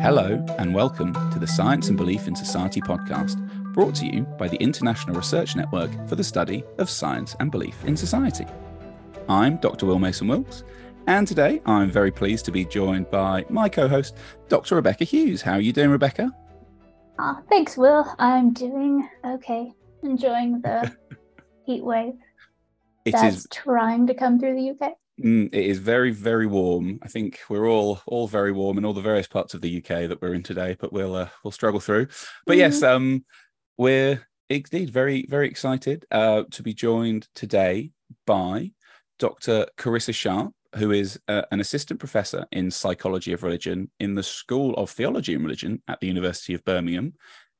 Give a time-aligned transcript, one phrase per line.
[0.00, 3.38] Hello, and welcome to the Science and Belief in Society podcast,
[3.72, 7.82] brought to you by the International Research Network for the Study of Science and Belief
[7.86, 8.44] in Society.
[9.30, 9.86] I'm Dr.
[9.86, 10.64] Will Mason Wilkes,
[11.06, 14.18] and today I'm very pleased to be joined by my co host,
[14.50, 14.74] Dr.
[14.74, 15.40] Rebecca Hughes.
[15.40, 16.30] How are you doing, Rebecca?
[17.18, 18.06] Oh, thanks, Will.
[18.18, 19.72] I'm doing okay.
[20.02, 20.94] Enjoying the
[21.70, 22.14] heat wave
[23.04, 23.46] It that's is.
[23.50, 24.92] trying to come through the UK.
[25.22, 26.98] mm, it is very, very warm.
[27.02, 30.08] I think we're all all very warm in all the various parts of the UK
[30.08, 32.08] that we're in today, but we'll uh, we'll struggle through.
[32.46, 33.24] But yes, um,
[33.76, 37.90] we're indeed very, very excited uh, to be joined today
[38.26, 38.72] by
[39.18, 39.66] Dr.
[39.78, 44.74] Carissa Sharp, who is uh, an assistant professor in psychology of religion in the School
[44.74, 47.12] of Theology and Religion at the University of Birmingham,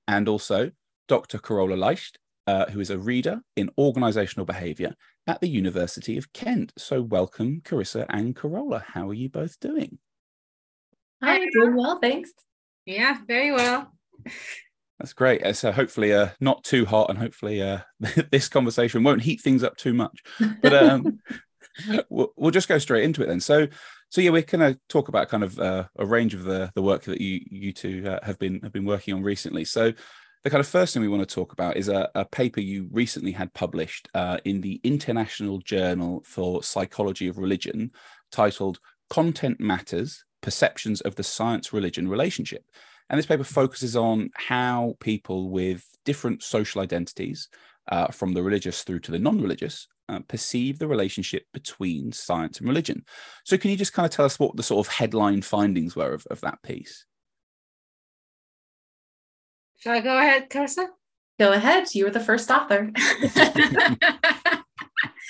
[0.09, 0.71] and also
[1.07, 1.39] Dr.
[1.39, 2.19] Carola Leicht,
[2.51, 4.93] uh, who is a reader in organizational behavior
[5.29, 6.73] at the University of Kent.
[6.77, 8.85] So, welcome, Carissa and Carola.
[8.85, 9.99] How are you both doing?
[11.23, 12.33] Hi, doing well, thanks.
[12.87, 13.93] Yeah, very well.
[14.99, 15.45] That's great.
[15.45, 17.83] Uh, So, hopefully, uh, not too hot, and hopefully, uh,
[18.33, 20.21] this conversation won't heat things up too much.
[20.61, 21.21] But um,
[22.11, 23.39] we'll, we'll just go straight into it then.
[23.39, 23.69] So,
[24.09, 26.83] so yeah, we're going to talk about kind of uh, a range of the the
[26.83, 29.65] work that you you two uh, have been have been working on recently.
[29.65, 29.93] So,
[30.43, 32.89] the kind of first thing we want to talk about is a, a paper you
[32.93, 37.91] recently had published uh, in the International Journal for Psychology of Religion,
[38.33, 38.79] titled
[39.11, 42.65] "Content Matters: Perceptions of the Science-Religion Relationship."
[43.09, 47.49] And this paper focuses on how people with different social identities,
[47.91, 52.69] uh, from the religious through to the non-religious, uh, perceive the relationship between science and
[52.69, 53.05] religion.
[53.45, 56.13] So, can you just kind of tell us what the sort of headline findings were
[56.13, 57.05] of, of that piece?
[59.81, 60.89] Shall I go ahead, Carissa?
[61.39, 61.95] Go ahead.
[61.95, 62.93] You were the first author.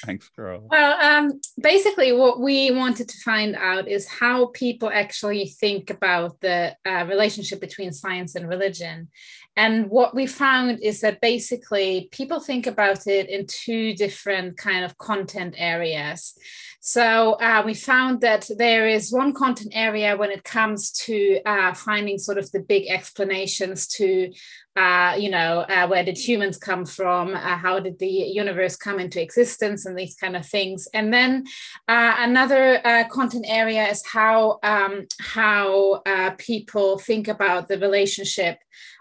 [0.04, 5.90] Thanks, well, um, basically, what we wanted to find out is how people actually think
[5.90, 9.08] about the uh, relationship between science and religion.
[9.56, 14.84] And what we found is that basically people think about it in two different kind
[14.84, 16.34] of content areas.
[16.82, 21.74] So uh, we found that there is one content area when it comes to uh,
[21.74, 24.32] finding sort of the big explanations to,
[24.76, 27.34] uh, you know, uh, where did humans come from?
[27.34, 30.86] Uh, how did the universe come into existence and these kind of things?
[30.94, 31.44] And then
[31.88, 36.02] uh, another content area is how um, how
[36.38, 38.58] people think about the relationship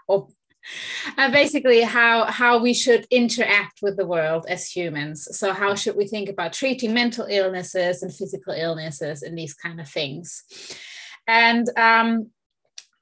[0.08, 0.28] or
[1.16, 5.96] uh, basically how how we should interact with the world as humans so how should
[5.96, 10.44] we think about treating mental illnesses and physical illnesses and these kind of things
[11.26, 12.30] and um,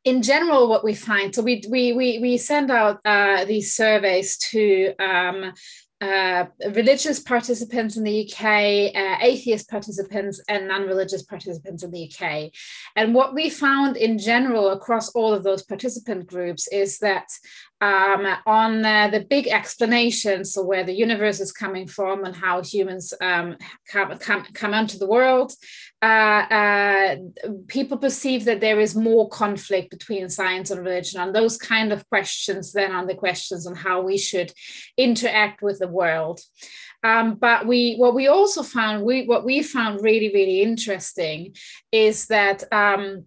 [0.08, 4.36] in general what we find so we we we, we send out uh, these surveys
[4.38, 5.52] to um,
[6.00, 12.08] uh, religious participants in the UK, uh, atheist participants, and non religious participants in the
[12.08, 12.52] UK.
[12.94, 17.26] And what we found in general across all of those participant groups is that
[17.80, 22.62] um, on uh, the big explanations, so where the universe is coming from and how
[22.62, 23.56] humans um,
[23.90, 25.52] come, come, come onto the world,
[26.00, 27.16] uh, uh,
[27.66, 32.08] people perceive that there is more conflict between science and religion on those kind of
[32.08, 34.52] questions than on the questions on how we should
[34.96, 36.40] interact with the world.
[37.02, 41.54] Um, but we, what we also found, we what we found really, really interesting
[41.90, 42.64] is that.
[42.72, 43.24] Um,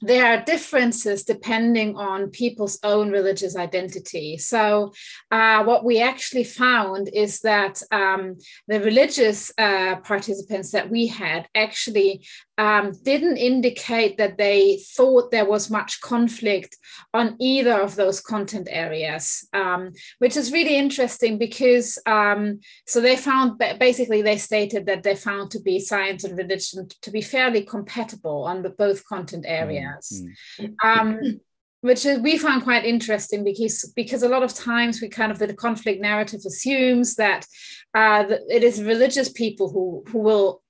[0.00, 4.38] there are differences depending on people's own religious identity.
[4.38, 4.92] So,
[5.30, 11.48] uh, what we actually found is that um, the religious uh, participants that we had
[11.54, 12.26] actually
[12.60, 16.76] um, didn't indicate that they thought there was much conflict
[17.14, 23.16] on either of those content areas, um, which is really interesting because um, so they
[23.16, 27.62] found basically they stated that they found to be science and religion to be fairly
[27.62, 30.22] compatible on the both content areas.
[30.60, 31.36] Mm-hmm.
[31.80, 35.38] which is, we found quite interesting because because a lot of times we kind of
[35.38, 37.46] the conflict narrative assumes that,
[37.94, 40.62] uh, that it is religious people who who will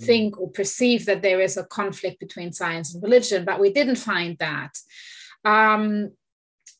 [0.00, 3.96] think or perceive that there is a conflict between science and religion, but we didn't
[3.96, 4.76] find that.
[5.44, 6.12] Um,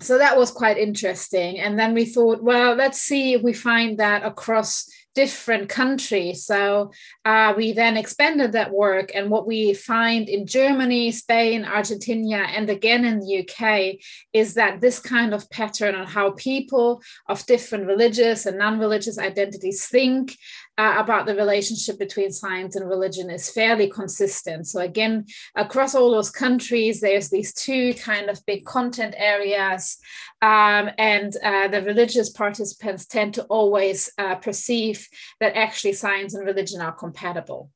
[0.01, 1.61] so that was quite interesting.
[1.61, 6.45] And then we thought, well, let's see if we find that across different countries.
[6.45, 6.91] So
[7.25, 9.13] uh, we then expanded that work.
[9.15, 14.01] And what we find in Germany, Spain, Argentina, and again in the UK
[14.33, 19.19] is that this kind of pattern on how people of different religious and non religious
[19.19, 20.37] identities think
[20.77, 24.67] uh, about the relationship between science and religion is fairly consistent.
[24.67, 29.99] So again, across all those countries, there's these two kind of big content areas,
[30.43, 35.09] um, and uh, the religious participants tend to always uh, perceive
[35.41, 37.71] that actually science and religion are compatible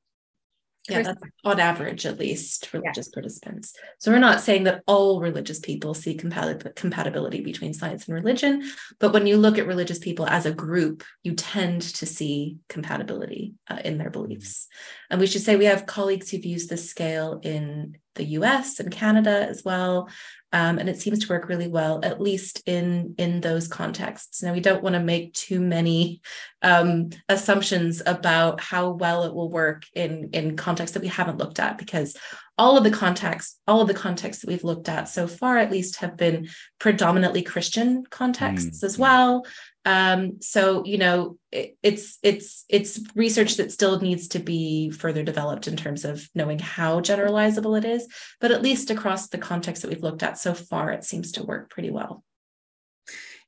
[0.89, 3.15] yeah that's on average at least religious yeah.
[3.15, 3.75] participants.
[3.99, 8.69] So we're not saying that all religious people see compat- compatibility between science and religion
[8.99, 13.55] but when you look at religious people as a group you tend to see compatibility
[13.69, 14.69] uh, in their beliefs.
[15.11, 18.91] And we should say we have colleagues who've used this scale in the us and
[18.91, 20.09] canada as well.
[20.51, 24.43] Um, and it seems to work really well at least in in those contexts.
[24.43, 26.23] Now we don't want to make too many
[26.63, 31.61] um, assumptions about how well it will work in in contexts that we haven't looked
[31.61, 32.17] at because
[32.59, 35.71] all of the contexts all of the contexts that we've looked at so far at
[35.71, 38.87] least have been predominantly christian contexts mm-hmm.
[38.87, 39.47] as well
[39.85, 45.23] um, so you know it, it's it's it's research that still needs to be further
[45.23, 48.07] developed in terms of knowing how generalizable it is
[48.41, 51.45] but at least across the context that we've looked at so far it seems to
[51.45, 52.23] work pretty well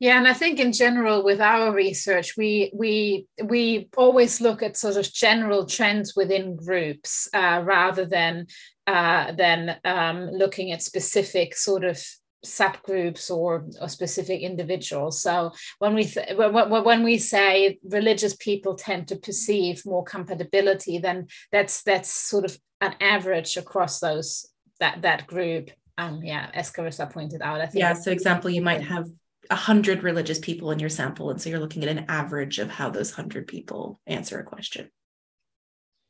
[0.00, 4.79] yeah, and I think in general with our research, we we we always look at
[4.79, 8.47] sort of general trends within groups uh, rather than
[8.87, 12.02] uh, than um, looking at specific sort of
[12.47, 15.20] subgroups or, or specific individuals.
[15.20, 21.26] So when we th- when we say religious people tend to perceive more compatibility, then
[21.52, 24.47] that's that's sort of an average across those
[24.79, 25.70] that that group.
[25.99, 27.82] Um, yeah, as Carissa pointed out, I think.
[27.82, 27.93] Yeah.
[27.93, 29.06] So example, you might have
[29.50, 32.70] a hundred religious people in your sample, and so you're looking at an average of
[32.70, 34.91] how those hundred people answer a question.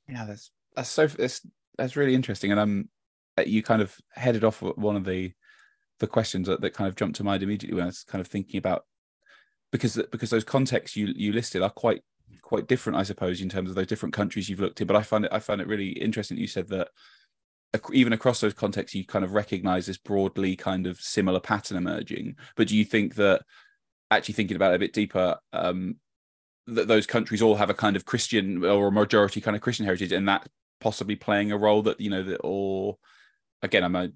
[0.08, 1.46] Yeah, that's that's so that's
[1.76, 2.88] that's really interesting, and um,
[3.44, 5.32] you kind of headed off one of the
[6.00, 8.28] the questions that, that kind of jumped to mind immediately when I was kind of
[8.28, 8.84] thinking about
[9.70, 12.02] because because those contexts you you listed are quite
[12.42, 14.86] quite different, I suppose, in terms of those different countries you've looked at.
[14.86, 16.88] But I find it I find it really interesting that you said that
[17.92, 22.36] even across those contexts you kind of recognize this broadly kind of similar pattern emerging.
[22.56, 23.42] But do you think that
[24.10, 25.96] actually thinking about it a bit deeper, um,
[26.66, 29.86] that those countries all have a kind of Christian or a majority kind of Christian
[29.86, 30.48] heritage, and that
[30.80, 32.96] possibly playing a role that you know that or
[33.62, 34.10] again I'm a,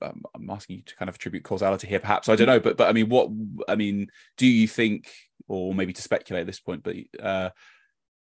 [0.00, 2.88] I'm asking you to kind of attribute causality here perhaps I don't know but but
[2.88, 3.28] I mean what
[3.68, 5.10] I mean do you think
[5.46, 7.50] or maybe to speculate at this point but uh,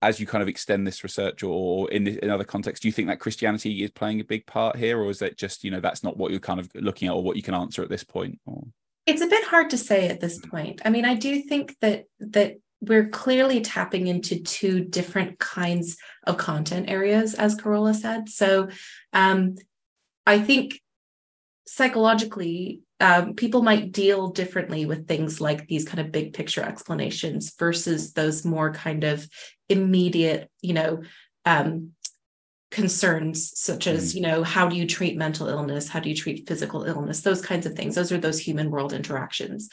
[0.03, 3.09] as you kind of extend this research or in in other contexts do you think
[3.09, 6.05] that Christianity is playing a big part here or is that just you know that's
[6.05, 8.39] not what you're kind of looking at or what you can answer at this point
[8.47, 8.65] or?
[9.07, 10.83] It's a bit hard to say at this point.
[10.85, 15.97] I mean I do think that that we're clearly tapping into two different kinds
[16.27, 18.29] of content areas, as Carola said.
[18.29, 18.69] So
[19.13, 19.57] um,
[20.27, 20.81] I think
[21.67, 27.55] psychologically, um, people might deal differently with things like these kind of big picture explanations
[27.59, 29.29] versus those more kind of
[29.69, 31.03] immediate, you know,
[31.45, 31.93] um,
[32.71, 34.17] concerns such as mm.
[34.17, 35.89] you know how do you treat mental illness?
[35.89, 37.21] How do you treat physical illness?
[37.21, 37.95] Those kinds of things.
[37.95, 39.69] Those are those human world interactions.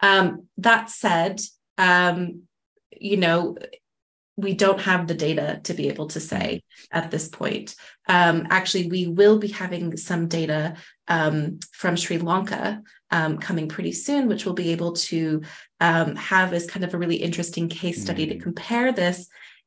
[0.00, 1.40] Um, that said
[1.76, 2.42] um,
[2.90, 3.56] you know
[4.38, 6.62] we don't have the data to be able to say
[6.92, 7.74] at this point.
[8.08, 10.76] Um, actually, we will be having some data
[11.08, 12.80] um, from Sri Lanka
[13.10, 15.42] um, coming pretty soon, which we'll be able to
[15.80, 18.34] um, have as kind of a really interesting case study mm-hmm.
[18.34, 18.42] to mm.
[18.42, 19.26] compare this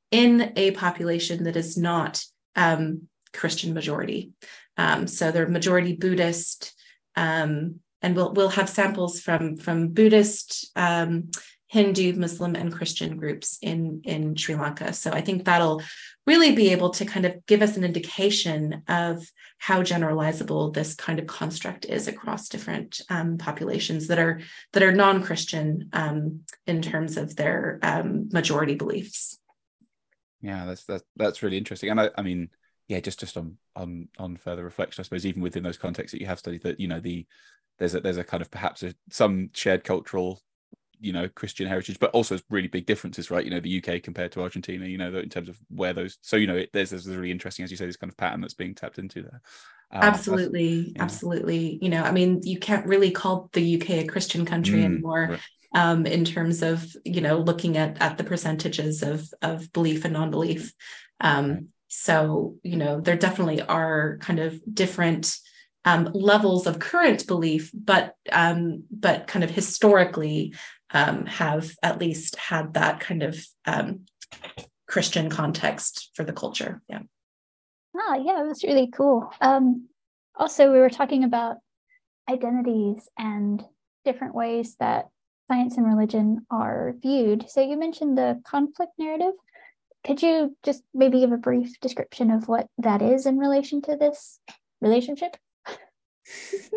[0.09, 2.23] in a population that is not
[2.55, 4.31] um, Christian majority.
[4.77, 6.73] Um, so they're majority Buddhist,
[7.17, 10.71] and we'll we'll have samples from from Buddhist
[11.71, 14.91] Hindu, Muslim, and Christian groups in, in Sri Lanka.
[14.91, 15.81] So I think that'll
[16.27, 19.25] really be able to kind of give us an indication of
[19.57, 24.41] how generalizable this kind of construct is across different um, populations that are
[24.73, 29.39] that are non-Christian um, in terms of their um, majority beliefs.
[30.41, 32.49] Yeah, that's that's that's really interesting, and I, I mean,
[32.89, 36.19] yeah, just just on on on further reflection, I suppose, even within those contexts that
[36.19, 37.25] you have studied, that you know the
[37.79, 40.41] there's a there's a kind of perhaps a, some shared cultural
[41.01, 43.43] you know Christian heritage, but also really big differences, right?
[43.43, 46.17] You know, the UK compared to Argentina, you know, in terms of where those.
[46.21, 48.41] So you know, it, there's there's really interesting, as you say, this kind of pattern
[48.41, 49.41] that's being tapped into there.
[49.91, 51.03] Um, absolutely, yeah.
[51.03, 51.79] absolutely.
[51.81, 55.27] You know, I mean, you can't really call the UK a Christian country mm, anymore.
[55.31, 55.39] Right.
[55.73, 60.13] Um, in terms of you know looking at at the percentages of of belief and
[60.13, 60.73] non-belief
[61.21, 61.63] um, right.
[61.87, 65.33] so you know there definitely are kind of different
[65.85, 70.53] um, levels of current belief, but um, but kind of historically
[70.93, 74.05] um, have at least had that kind of um,
[74.87, 76.81] Christian context for the culture.
[76.89, 77.01] Yeah.
[77.95, 79.31] Ah, yeah, it was really cool.
[79.41, 79.87] Um,
[80.35, 81.57] also, we were talking about
[82.29, 83.63] identities and
[84.05, 85.09] different ways that
[85.49, 87.49] science and religion are viewed.
[87.49, 89.33] So you mentioned the conflict narrative.
[90.05, 93.97] Could you just maybe give a brief description of what that is in relation to
[93.97, 94.39] this
[94.79, 95.35] relationship?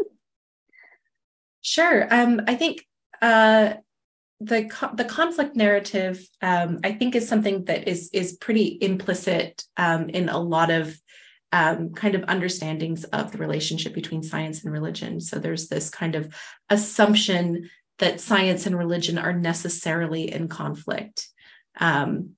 [1.62, 2.12] sure.
[2.12, 2.85] Um, I think
[3.23, 3.75] uh,
[4.41, 10.09] the the conflict narrative, um, I think, is something that is is pretty implicit um,
[10.09, 10.97] in a lot of
[11.53, 15.21] um, kind of understandings of the relationship between science and religion.
[15.21, 16.35] So there's this kind of
[16.69, 21.29] assumption that science and religion are necessarily in conflict.
[21.79, 22.31] Um,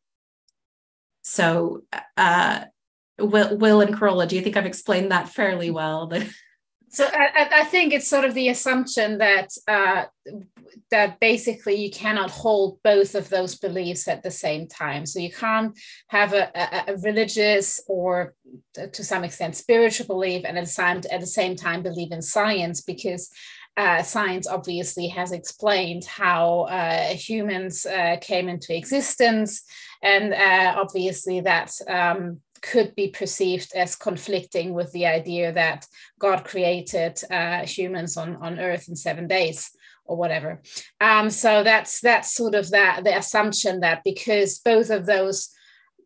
[1.22, 1.84] so,
[2.16, 2.64] uh,
[3.18, 6.12] Will, Will and Carola, do you think I've explained that fairly well?
[6.96, 10.04] so I, I, think it's sort of the assumption that uh,
[10.90, 15.04] that basically you cannot hold both of those beliefs at the same time.
[15.04, 18.32] So you can't have a, a, a religious or
[18.74, 22.22] to some extent spiritual belief and at the same at the same time believe in
[22.22, 23.30] science because
[23.76, 29.62] uh, science obviously has explained how uh, humans uh, came into existence,
[30.02, 35.86] and uh, obviously that um, could be perceived as conflicting with the idea that
[36.18, 39.70] God created uh, humans on, on Earth in seven days
[40.04, 40.62] or whatever.
[41.00, 45.50] Um, so that's that's sort of that the assumption that because both of those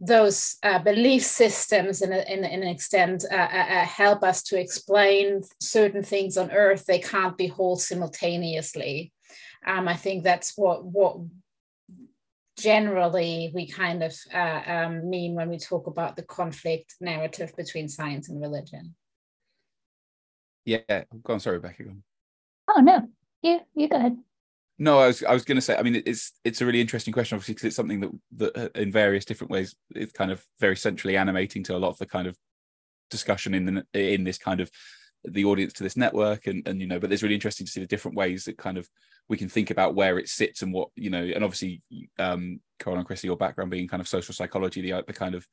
[0.02, 4.42] those uh, belief systems in, a, in, in, an extent uh, uh, uh, help us
[4.42, 9.12] to explain certain things on earth they can't be whole simultaneously
[9.66, 11.18] um, i think that's what what
[12.60, 17.88] generally we kind of uh, um, mean when we talk about the conflict narrative between
[17.88, 18.94] science and religion
[20.64, 20.78] yeah
[21.22, 22.02] go on sorry rebecca go on.
[22.68, 23.08] oh no
[23.42, 24.16] you you go ahead
[24.82, 25.76] no, I was I was going to say.
[25.76, 28.80] I mean, it's it's a really interesting question, obviously, because it's something that that uh,
[28.80, 32.06] in various different ways is kind of very centrally animating to a lot of the
[32.06, 32.34] kind of
[33.10, 34.70] discussion in the in this kind of
[35.24, 37.80] the audience to this network, and and you know, but it's really interesting to see
[37.80, 38.88] the different ways that kind of
[39.30, 41.80] we can think about where it sits and what you know, and obviously,
[42.18, 45.46] um, Carol and Carissa, your background being kind of social psychology, the the kind of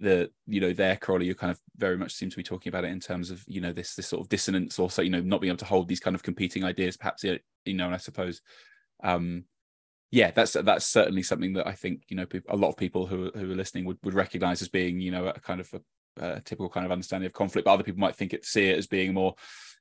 [0.00, 2.84] the you know there Carola you kind of very much seem to be talking about
[2.84, 5.42] it in terms of you know this this sort of dissonance also you know not
[5.42, 8.40] being able to hold these kind of competing ideas perhaps you know and I suppose
[9.04, 9.44] um,
[10.10, 13.30] yeah, that's that's certainly something that I think you know a lot of people who
[13.32, 15.80] who are listening would would recognize as being you know a kind of a,
[16.16, 17.64] a typical kind of understanding of conflict.
[17.64, 19.34] But other people might think it see it as being a more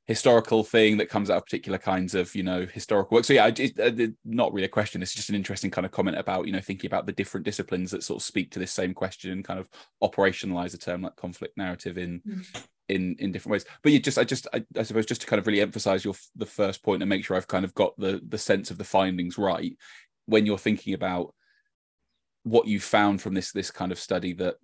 [0.06, 3.26] historical thing that comes out of particular kinds of you know historical work.
[3.26, 5.02] So yeah, it, it, not really a question.
[5.02, 7.92] It's just an interesting kind of comment about you know thinking about the different disciplines
[7.92, 9.70] that sort of speak to this same question and kind of
[10.04, 14.18] operationalize a term like conflict narrative in mm in in different ways but you just
[14.18, 17.02] i just I, I, suppose just to kind of really emphasize your the first point
[17.02, 19.78] and make sure i've kind of got the the sense of the findings right
[20.26, 21.34] when you're thinking about
[22.44, 24.56] what you found from this this kind of study that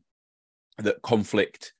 [0.77, 1.73] that conflict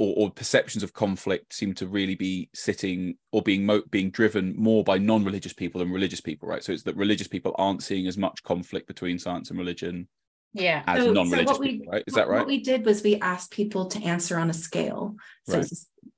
[0.00, 4.54] or, or perceptions of conflict seem to really be sitting or being mo- being driven
[4.56, 6.64] more by non-religious people than religious people right?
[6.64, 10.08] So it's that religious people aren't seeing as much conflict between science and religion
[10.54, 10.82] yeah.
[10.86, 12.04] as so, non-religious so people right?
[12.06, 12.38] Is that right?
[12.38, 15.16] what we did was we asked people to answer on a scale.
[15.46, 15.72] So right.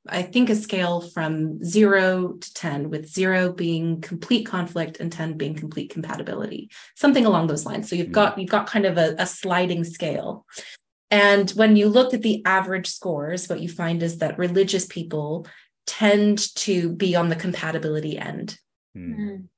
[0.09, 5.37] i think a scale from zero to 10 with zero being complete conflict and 10
[5.37, 6.71] being complete compatibility.
[6.95, 7.91] Something along those lines.
[7.91, 8.13] So you've mm.
[8.13, 10.47] got you've got kind of a, a sliding scale
[11.13, 15.47] and when you look at the average scores what you find is that religious people
[15.87, 18.59] tend to be on the compatibility end.
[18.97, 19.49] Mm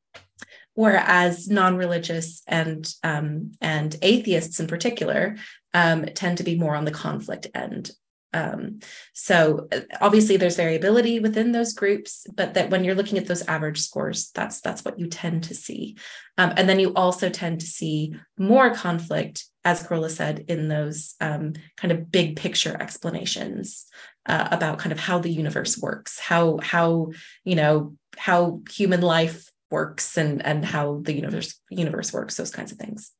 [0.74, 5.36] whereas non-religious and um, and atheists in particular
[5.72, 7.90] um, tend to be more on the conflict end.
[8.34, 8.80] Um,
[9.12, 13.46] so uh, obviously there's variability within those groups, but that when you're looking at those
[13.46, 15.96] average scores, that's that's what you tend to see.
[16.36, 21.14] Um, and then you also tend to see more conflict, as Carola said, in those
[21.20, 23.86] um, kind of big picture explanations
[24.26, 27.12] uh, about kind of how the universe works, how how
[27.44, 32.72] you know how human life works and and how the universe universe works those kinds
[32.72, 33.12] of things.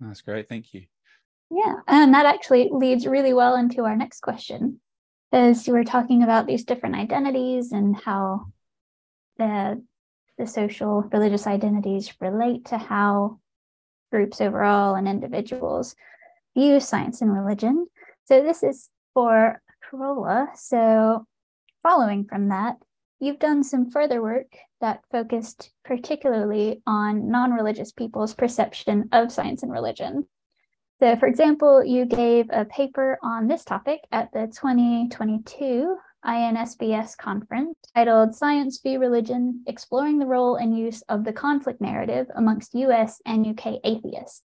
[0.00, 0.48] That's great.
[0.48, 0.86] Thank you
[1.52, 4.80] yeah and that actually leads really well into our next question
[5.32, 8.46] as you were talking about these different identities and how
[9.38, 9.82] the
[10.38, 13.38] the social religious identities relate to how
[14.10, 15.94] groups overall and individuals
[16.56, 17.86] view science and religion
[18.24, 20.48] so this is for Carola.
[20.54, 21.26] so
[21.82, 22.76] following from that
[23.22, 29.62] you've done some further work that focused particularly on non religious people's perception of science
[29.62, 30.26] and religion.
[31.02, 37.76] So, for example, you gave a paper on this topic at the 2022 INSBS conference
[37.92, 38.98] titled Science v.
[38.98, 44.42] Religion Exploring the Role and Use of the Conflict Narrative Amongst US and UK Atheists.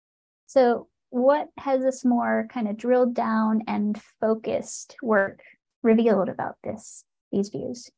[0.47, 5.43] So, what has this more kind of drilled down and focused work
[5.83, 7.91] revealed about this these views?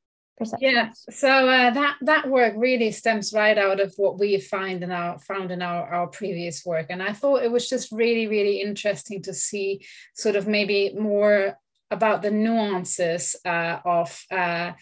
[0.60, 4.92] Yeah, so uh, that that work really stems right out of what we find in
[4.92, 8.60] our found in our, our previous work, and I thought it was just really really
[8.60, 11.58] interesting to see sort of maybe more
[11.90, 14.72] about the nuances uh, of uh,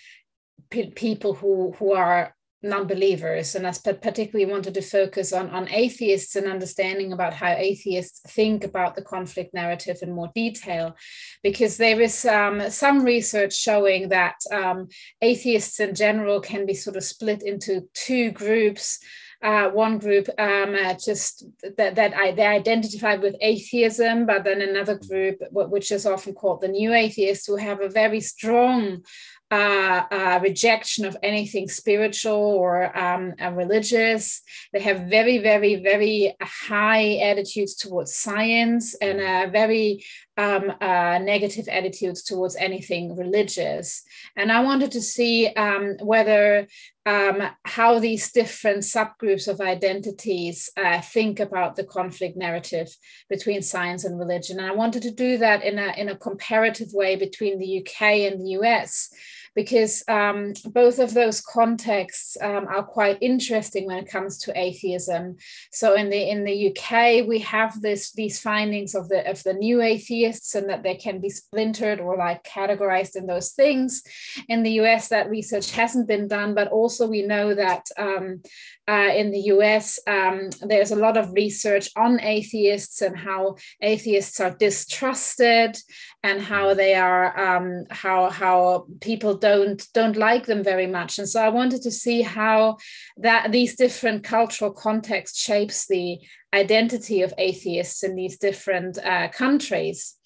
[0.70, 2.36] people who who are
[2.68, 8.20] non-believers and I particularly wanted to focus on, on atheists and understanding about how atheists
[8.32, 10.96] think about the conflict narrative in more detail
[11.42, 14.88] because there is um, some research showing that um,
[15.23, 18.99] atheists in general can be sort of split into two groups.
[19.42, 21.44] Uh, one group um, uh, just
[21.76, 26.62] that, that I, they identify with atheism, but then another group, which is often called
[26.62, 29.04] the new atheists, who have a very strong
[29.50, 34.43] uh, uh, rejection of anything spiritual or um, uh, religious.
[34.73, 40.05] They have very, very, very high attitudes towards science and a very
[40.37, 44.02] um, uh, negative attitudes towards anything religious.
[44.37, 46.66] And I wanted to see um, whether
[47.07, 52.88] um, how these different subgroups of identities uh, think about the conflict narrative
[53.31, 54.59] between science and religion.
[54.59, 58.02] And I wanted to do that in a, in a comparative way between the UK
[58.31, 59.11] and the US
[59.56, 65.36] because um, both of those contexts um, are quite interesting when it comes to atheism.
[65.72, 69.54] So in the in the UK, we have this these findings of the of the
[69.54, 74.02] new atheists and that they can be splintered or like categorized in those things.
[74.48, 78.42] In the US, that research hasn't been done, but also we know that um,
[78.88, 84.38] uh, in the US, um, there's a lot of research on atheists and how atheists
[84.38, 85.76] are distrusted
[86.22, 91.19] and how they are um, how how people don't don't like them very much.
[91.19, 92.79] And so I wanted to see how
[93.17, 96.19] that these different cultural contexts shapes the
[96.53, 100.17] identity of atheists in these different uh, countries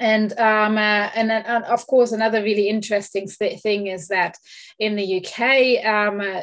[0.00, 4.36] and um, uh, and, and, of course another really interesting thing is that
[4.78, 6.40] in the UK, um, uh,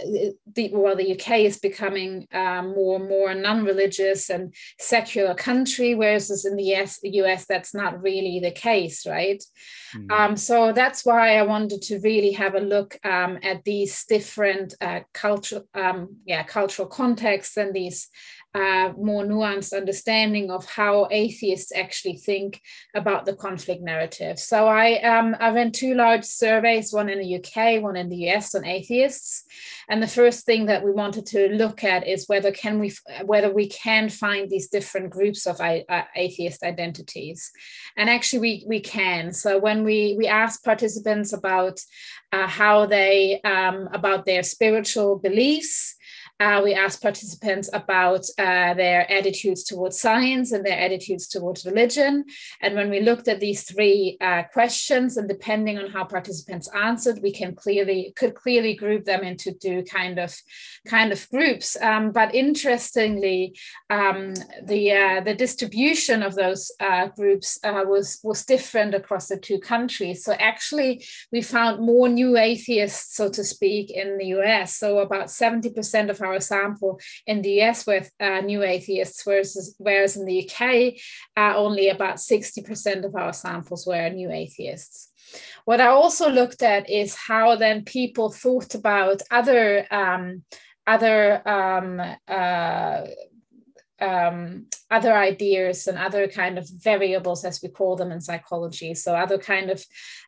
[0.54, 6.46] the, well, the UK is becoming um, more and more non-religious and secular country, whereas
[6.46, 9.44] in the US, US that's not really the case, right?
[9.96, 10.36] Mm-hmm.
[10.36, 15.00] so that's why I wanted to really have a look um, at these different uh,
[15.14, 18.10] cultural, um, yeah, cultural contexts and these
[18.58, 22.60] uh, more nuanced understanding of how atheists actually think
[22.96, 24.40] about the conflict narrative.
[24.40, 28.30] So I um, I ran two large surveys, one in the UK, one in the
[28.30, 29.44] US, on atheists.
[29.90, 32.94] And the first thing that we wanted to look at is whether can we
[33.26, 37.52] whether we can find these different groups of uh, atheist identities,
[37.96, 39.34] and actually we we can.
[39.34, 41.80] So when we we asked participants about
[42.32, 45.97] uh, how they um, about their spiritual beliefs
[46.40, 52.26] uh, we asked participants about uh, their attitudes towards science and their attitudes towards religion.
[52.62, 57.20] And when we looked at these three uh, questions, and depending on how participants answered,
[57.24, 60.36] we can clearly could clearly group them into two kind of
[60.86, 61.76] kind of groups.
[61.82, 63.58] Um, but interestingly,
[63.90, 69.38] um, the uh, the distribution of those uh, groups uh, was was different across the
[69.38, 70.24] two countries.
[70.24, 74.76] So actually, we found more new atheists, so to speak, in the US.
[74.76, 79.76] So about seventy percent of our sample in the US with uh, new atheists, whereas,
[79.78, 80.94] whereas in the UK,
[81.36, 85.12] uh, only about 60% of our samples were new atheists.
[85.66, 90.44] What I also looked at is how then people thought about other um,
[90.88, 93.02] other um, uh,
[94.00, 98.94] um, other ideas and other kind of variables, as we call them in psychology.
[98.94, 99.84] So other kind of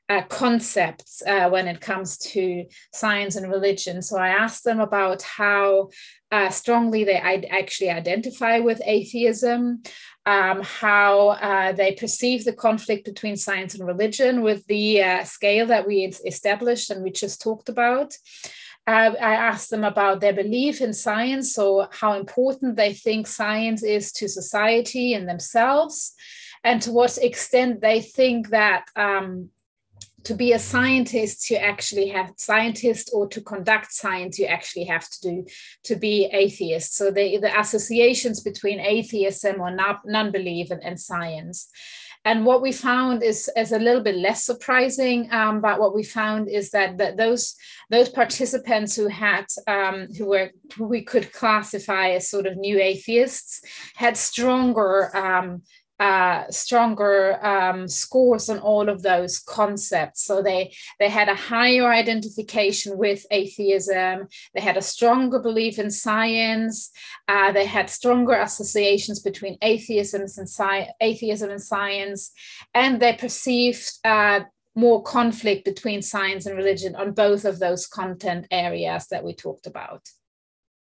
[0.10, 4.02] uh, concepts uh, when it comes to science and religion.
[4.02, 5.90] So I asked them about how
[6.32, 9.84] uh, strongly they actually identify with atheism,
[10.26, 15.68] um, how uh, they perceive the conflict between science and religion with the uh, scale
[15.68, 18.14] that we established and we just talked about.
[18.90, 23.84] Uh, I asked them about their belief in science, so how important they think science
[23.84, 25.96] is to society and themselves,
[26.64, 29.50] and to what extent they think that um,
[30.24, 35.08] to be a scientist you actually have scientist or to conduct science you actually have
[35.14, 35.46] to do
[35.84, 36.96] to be atheist.
[36.96, 39.72] So the, the associations between atheism or
[40.16, 41.70] non-belief and, and science
[42.26, 46.04] and what we found is, is a little bit less surprising, um, but what we
[46.04, 47.56] found is that, that those
[47.90, 52.80] those participants who had um, who were who we could classify as sort of new
[52.80, 53.62] atheists
[53.96, 55.64] had stronger um,
[56.00, 60.24] uh, stronger um, scores on all of those concepts.
[60.24, 64.28] So they they had a higher identification with atheism.
[64.54, 66.92] They had a stronger belief in science.
[67.28, 72.32] Uh, they had stronger associations between atheism and atheism and science,
[72.74, 74.42] and they perceived uh,
[74.76, 79.68] more conflict between science and religion on both of those content areas that we talked
[79.68, 80.08] about.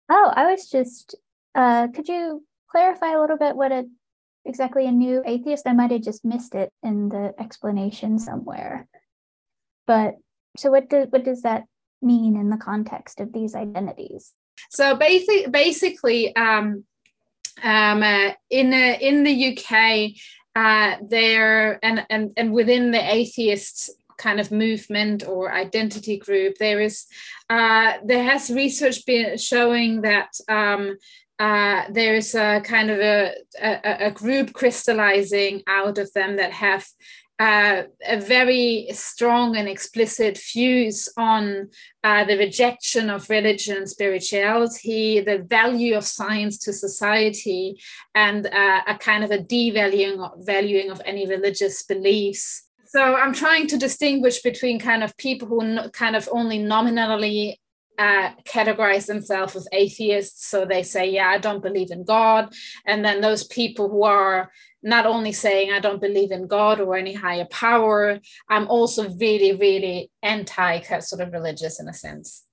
[0.09, 1.15] Oh, I was just.
[1.55, 3.85] Uh, could you clarify a little bit what a
[4.47, 5.67] exactly a new atheist.
[5.67, 8.87] I might have just missed it in the explanation somewhere.
[9.85, 10.15] But
[10.57, 11.65] so what does what does that
[12.01, 14.33] mean in the context of these identities?
[14.71, 16.83] So basically, basically, um,
[17.63, 20.11] um, uh, in uh, in the UK,
[20.55, 26.81] uh, there and and and within the atheist kind of movement or identity group, there
[26.81, 27.05] is
[27.49, 30.97] uh, there has research been showing that um,
[31.39, 36.87] uh, there's a kind of a, a, a, group crystallizing out of them that have
[37.39, 41.69] uh, a very strong and explicit views on
[42.03, 47.79] uh, the rejection of religion and spirituality, the value of science to society,
[48.15, 52.63] and uh, a kind of a devaluing valuing of any religious beliefs.
[52.87, 57.59] So I'm trying to distinguish between kind of people who kind of only nominally
[57.97, 60.47] uh, categorize themselves as atheists.
[60.47, 62.53] So they say, yeah, I don't believe in God.
[62.85, 64.51] And then those people who are
[64.83, 69.55] not only saying, I don't believe in God or any higher power, I'm also really,
[69.55, 72.43] really anti sort of religious in a sense.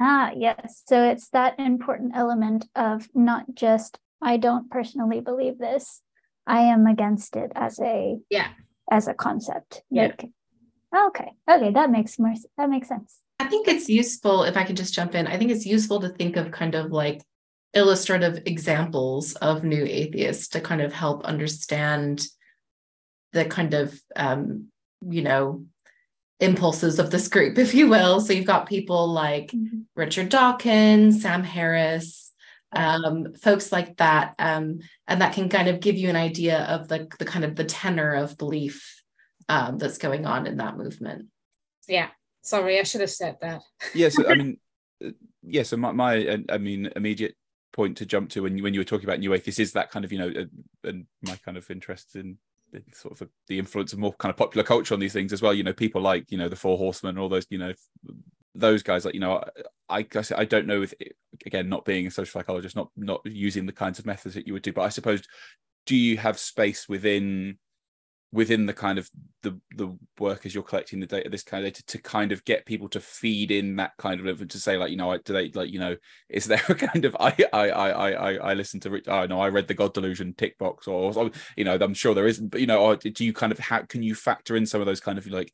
[0.00, 0.82] Ah, yes.
[0.86, 6.00] So it's that important element of not just, I don't personally believe this,
[6.46, 8.48] I am against it as a yeah
[8.90, 9.82] as a concept.
[9.90, 10.06] Yeah.
[10.06, 10.26] Like,
[11.08, 11.32] okay.
[11.48, 13.20] Okay, that makes more that makes sense.
[13.40, 16.10] I think it's useful, if I can just jump in, I think it's useful to
[16.10, 17.22] think of kind of like
[17.72, 22.26] illustrative examples of new atheists to kind of help understand
[23.32, 24.66] the kind of, um,
[25.00, 25.64] you know,
[26.38, 28.20] impulses of this group, if you will.
[28.20, 29.80] So you've got people like mm-hmm.
[29.96, 32.32] Richard Dawkins, Sam Harris,
[32.72, 34.34] um, folks like that.
[34.38, 37.56] Um, and that can kind of give you an idea of the, the kind of
[37.56, 39.02] the tenor of belief
[39.48, 41.28] um, that's going on in that movement.
[41.88, 42.08] Yeah.
[42.50, 43.62] Sorry, I should have said that.
[43.94, 44.58] yes, I mean,
[45.04, 45.10] uh,
[45.42, 45.62] yeah.
[45.62, 47.36] So my, my, uh, I mean, immediate
[47.72, 49.92] point to jump to when you, when you were talking about new atheists is that
[49.92, 52.38] kind of you know, uh, and my kind of interest in,
[52.72, 55.42] in sort of the influence of more kind of popular culture on these things as
[55.42, 55.54] well.
[55.54, 57.72] You know, people like you know the Four Horsemen, all those you know
[58.56, 59.44] those guys like you know
[59.88, 60.92] I guess I don't know if
[61.46, 64.52] again not being a social psychologist not not using the kinds of methods that you
[64.54, 65.22] would do but I suppose
[65.86, 67.58] do you have space within
[68.32, 69.10] within the kind of
[69.42, 72.44] the the work as you're collecting the data this kind of data to kind of
[72.44, 75.32] get people to feed in that kind of to say like you know I do
[75.32, 75.96] they like you know
[76.28, 79.40] is there a kind of i i i i i listen to I oh, know
[79.40, 82.50] i read the god delusion tick box or, or you know i'm sure there isn't
[82.50, 85.00] but you know do you kind of how can you factor in some of those
[85.00, 85.52] kind of like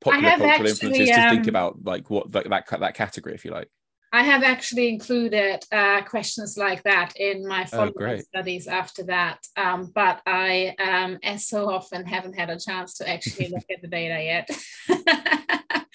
[0.00, 3.44] popular cultural actually, influences to um, think about like what like that that category if
[3.44, 3.68] you like
[4.16, 9.46] I have actually included uh, questions like that in my follow-up oh, studies after that,
[9.58, 13.82] um, but I, um, as so often, haven't had a chance to actually look at
[13.82, 14.50] the data yet.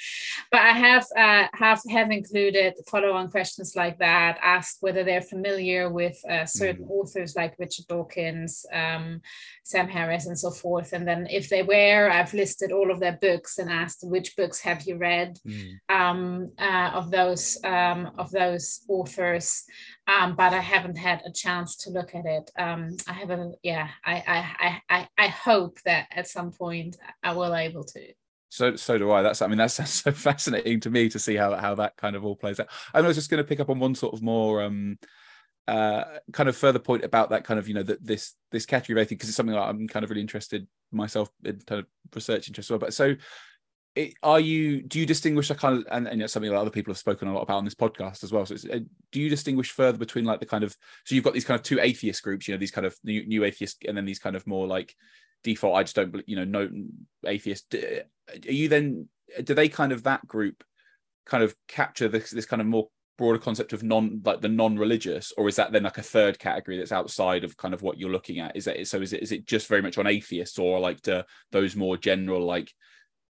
[0.52, 5.90] but I have uh, have have included follow-on questions like that, asked whether they're familiar
[5.90, 6.92] with uh, certain mm.
[6.92, 9.22] authors like Richard Dawkins, um,
[9.64, 10.94] Sam Harris, and so forth.
[10.94, 14.60] And then if they were, I've listed all of their books and asked which books
[14.62, 15.74] have you read mm.
[15.90, 19.64] um, uh, of those um, of those authors.
[20.08, 22.52] Um, but I haven't had a chance to look at it.
[22.58, 23.56] Um, I haven't.
[23.64, 28.14] Yeah, I, I I I hope that at some point I will able to
[28.52, 29.22] so so do I.
[29.22, 32.26] That's I mean that's, so fascinating to me to see how how that kind of
[32.26, 32.68] all plays out.
[32.94, 35.00] I was just going to pick up on one sort of more um
[35.68, 39.00] uh kind of further point about that kind of you know that this this category
[39.00, 42.50] of atheism because it's something I'm kind of really interested myself in kind of research
[42.50, 42.80] interest as well.
[42.80, 43.16] But so
[43.96, 46.70] it, are you do you distinguish a kind of and, and it's something that other
[46.70, 48.80] people have spoken a lot about on this podcast as well so uh,
[49.12, 51.64] do you distinguish further between like the kind of so you've got these kind of
[51.64, 54.38] two atheist groups you know these kind of new, new atheist and then these kind
[54.38, 54.96] of more like
[55.44, 56.70] default i just don't you know no
[57.26, 58.04] atheist are
[58.44, 59.08] you then
[59.44, 60.64] do they kind of that group
[61.26, 62.90] kind of capture this this kind of more
[63.22, 66.78] broader concept of non like the non-religious or is that then like a third category
[66.78, 68.56] that's outside of kind of what you're looking at?
[68.56, 71.24] Is that so is it is it just very much on atheists or like to
[71.52, 72.74] those more general like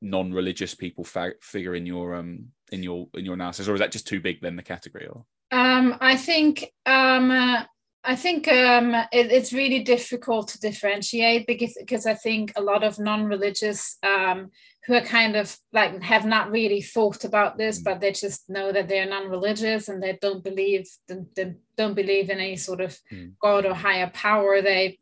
[0.01, 3.91] non-religious people fa- figure in your um in your in your analysis or is that
[3.91, 5.25] just too big then the category or?
[5.51, 7.65] Um i think um uh,
[8.03, 12.83] I think um, it, it's really difficult to differentiate because because I think a lot
[12.83, 14.51] of non-religious um,
[14.87, 17.85] who are kind of like have not really thought about this, mm.
[17.85, 22.39] but they just know that they're non-religious and they don't believe they don't believe in
[22.39, 23.33] any sort of mm.
[23.43, 24.63] God or higher power.
[24.63, 24.99] They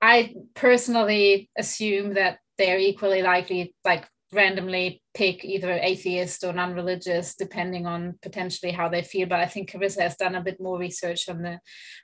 [0.00, 7.86] I personally assume that they're equally likely, like randomly pick either atheist or non-religious depending
[7.86, 9.26] on potentially how they feel.
[9.26, 11.58] But i think carissa has done a bit more research on the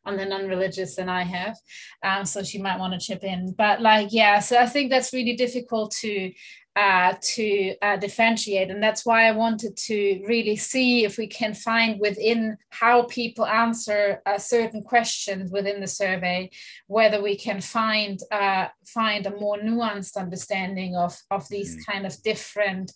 [0.04, 1.56] on the non-religious than i have.
[2.02, 3.54] Um, so she might want to chip in.
[3.56, 6.32] But like yeah so i think that's really difficult to
[6.76, 8.70] uh, to uh, differentiate.
[8.70, 13.46] And that's why I wanted to really see if we can find within how people
[13.46, 16.50] answer uh, certain questions within the survey,
[16.88, 21.92] whether we can find uh, find a more nuanced understanding of, of these mm.
[21.92, 22.92] kind of different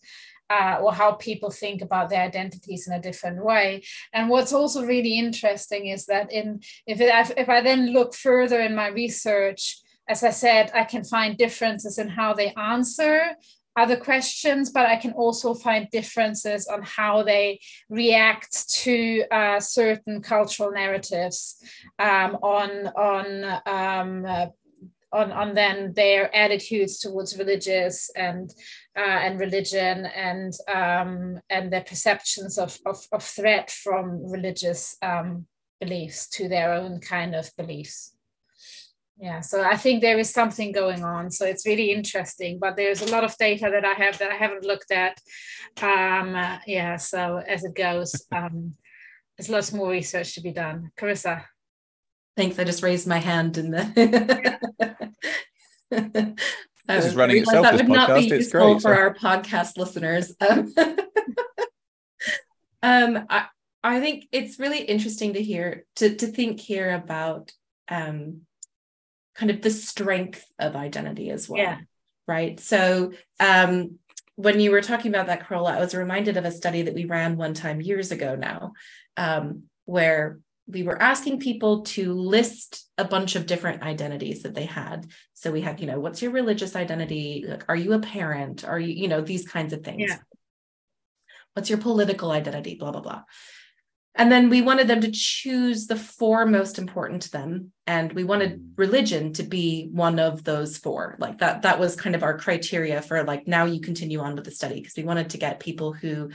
[0.50, 3.82] uh, or how people think about their identities in a different way.
[4.12, 8.60] And what's also really interesting is that in if it, if I then look further
[8.60, 13.36] in my research, as I said, I can find differences in how they answer
[13.78, 20.20] other questions, but I can also find differences on how they react to uh, certain
[20.20, 21.62] cultural narratives
[21.98, 23.26] um, on on
[23.66, 24.46] um, uh,
[25.12, 28.50] on on then their attitudes towards religious and
[28.96, 35.46] uh, and religion and um, and their perceptions of, of, of threat from religious um,
[35.80, 38.17] beliefs to their own kind of beliefs
[39.20, 43.02] yeah so i think there is something going on so it's really interesting but there's
[43.02, 45.18] a lot of data that i have that i haven't looked at.
[45.82, 48.74] Um uh, yeah so as it goes um
[49.36, 50.90] there's lots more research to be done.
[50.98, 51.44] Carissa?
[52.36, 53.84] Thanks i just raised my hand in the
[56.86, 59.00] this is running itself that would not be useful great, for so.
[59.00, 60.32] our podcast listeners.
[62.80, 63.46] Um, um i
[63.82, 67.50] i think it's really interesting to hear to to think here about
[67.88, 68.42] um
[69.38, 71.62] kind of the strength of identity as well.
[71.62, 71.78] Yeah.
[72.26, 72.58] Right.
[72.58, 73.98] So um,
[74.34, 77.04] when you were talking about that, Carola, I was reminded of a study that we
[77.04, 78.72] ran one time years ago now,
[79.16, 84.66] um, where we were asking people to list a bunch of different identities that they
[84.66, 85.06] had.
[85.32, 87.44] So we had, you know, what's your religious identity?
[87.48, 88.64] Like, are you a parent?
[88.64, 90.10] Are you, you know, these kinds of things.
[90.10, 90.18] Yeah.
[91.54, 92.74] What's your political identity?
[92.74, 93.22] Blah, blah, blah.
[94.14, 97.72] And then we wanted them to choose the four most important to them.
[97.86, 98.70] And we wanted mm.
[98.76, 101.16] religion to be one of those four.
[101.20, 104.44] Like that, that was kind of our criteria for like, now you continue on with
[104.44, 106.30] the study because we wanted to get people who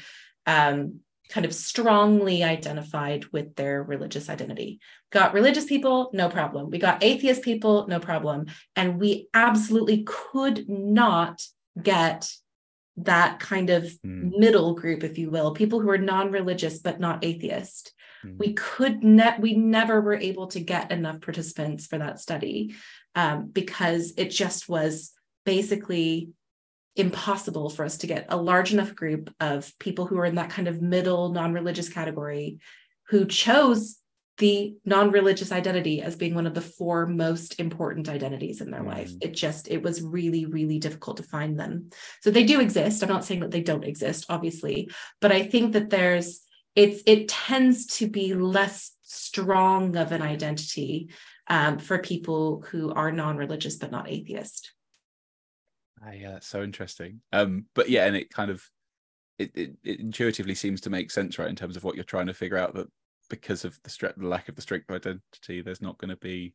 [0.45, 4.79] um, kind of strongly identified with their religious identity.
[5.11, 6.69] Got religious people, no problem.
[6.69, 8.45] We got atheist people, no problem.
[8.75, 11.41] And we absolutely could not
[11.81, 12.31] get
[12.97, 14.37] that kind of mm.
[14.37, 18.37] middle group if you will people who are non-religious but not atheist mm.
[18.37, 22.75] we could net we never were able to get enough participants for that study
[23.15, 25.11] um, because it just was
[25.45, 26.29] basically
[26.95, 30.51] impossible for us to get a large enough group of people who are in that
[30.51, 32.59] kind of middle non-religious category
[33.09, 33.97] who chose
[34.39, 38.87] the non-religious identity as being one of the four most important identities in their mm.
[38.87, 41.89] life it just it was really really difficult to find them.
[42.21, 43.03] So they do exist.
[43.03, 44.89] I'm not saying that they don't exist obviously
[45.21, 46.41] but i think that there's
[46.75, 51.09] it's it tends to be less strong of an identity
[51.47, 54.71] um, for people who are non-religious but not atheist.
[56.05, 57.21] Uh, yeah that's so interesting.
[57.31, 58.67] Um but yeah and it kind of
[59.39, 62.27] it, it, it intuitively seems to make sense right in terms of what you're trying
[62.27, 62.87] to figure out that
[63.33, 66.17] because of the, stre- the lack of the strength of identity, there's not going to
[66.17, 66.53] be.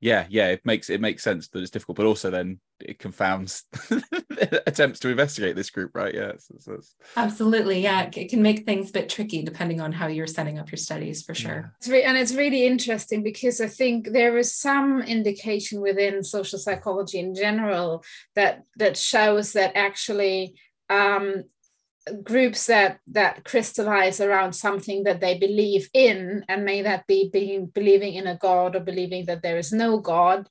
[0.00, 3.62] Yeah, yeah, it makes it makes sense that it's difficult, but also then it confounds
[4.66, 6.12] attempts to investigate this group, right?
[6.12, 6.78] Yeah, so, so
[7.16, 7.80] absolutely.
[7.80, 10.78] Yeah, it can make things a bit tricky depending on how you're setting up your
[10.78, 11.54] studies, for sure.
[11.54, 11.68] Yeah.
[11.78, 16.58] It's re- and it's really interesting because I think there is some indication within social
[16.58, 18.04] psychology in general
[18.34, 20.56] that that shows that actually
[20.90, 21.44] um,
[22.22, 27.66] groups that that crystallize around something that they believe in and may that be being
[27.66, 30.46] believing in a god or believing that there is no god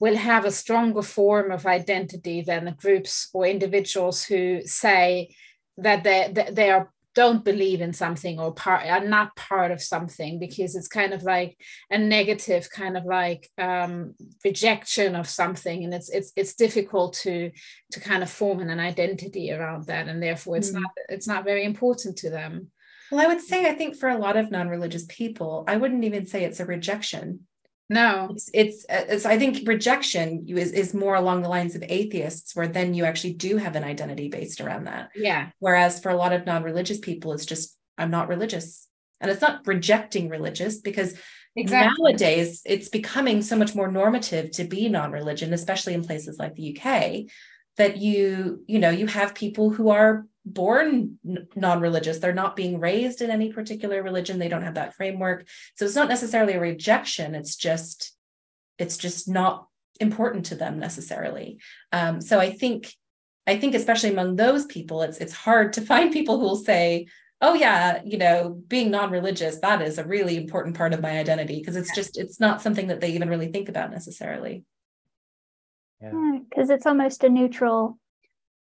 [0.00, 5.34] will have a stronger form of identity than the groups or individuals who say
[5.78, 9.82] that they, that they are don't believe in something or part are not part of
[9.82, 11.58] something because it's kind of like
[11.90, 15.82] a negative kind of like um, rejection of something.
[15.82, 17.50] And it's it's it's difficult to
[17.90, 20.06] to kind of form an identity around that.
[20.06, 20.74] And therefore it's mm.
[20.74, 22.70] not it's not very important to them.
[23.10, 26.26] Well i would say i think for a lot of non-religious people i wouldn't even
[26.26, 27.46] say it's a rejection
[27.90, 32.54] no, it's, it's, it's I think rejection is, is more along the lines of atheists,
[32.54, 35.10] where then you actually do have an identity based around that.
[35.14, 35.50] Yeah.
[35.58, 38.86] Whereas for a lot of non religious people, it's just, I'm not religious.
[39.20, 41.18] And it's not rejecting religious because
[41.56, 42.12] exactly.
[42.12, 46.54] nowadays it's becoming so much more normative to be non religion, especially in places like
[46.54, 47.30] the UK,
[47.78, 51.18] that you, you know, you have people who are born
[51.56, 55.84] non-religious they're not being raised in any particular religion they don't have that framework so
[55.84, 58.16] it's not necessarily a rejection it's just
[58.78, 59.68] it's just not
[60.00, 61.58] important to them necessarily.
[61.92, 62.92] Um, so I think
[63.46, 67.06] I think especially among those people, it's it's hard to find people who will say,
[67.40, 71.58] "Oh yeah, you know, being non-religious that is a really important part of my identity,"
[71.58, 74.64] because it's just it's not something that they even really think about necessarily.
[76.00, 77.98] Yeah, because it's almost a neutral.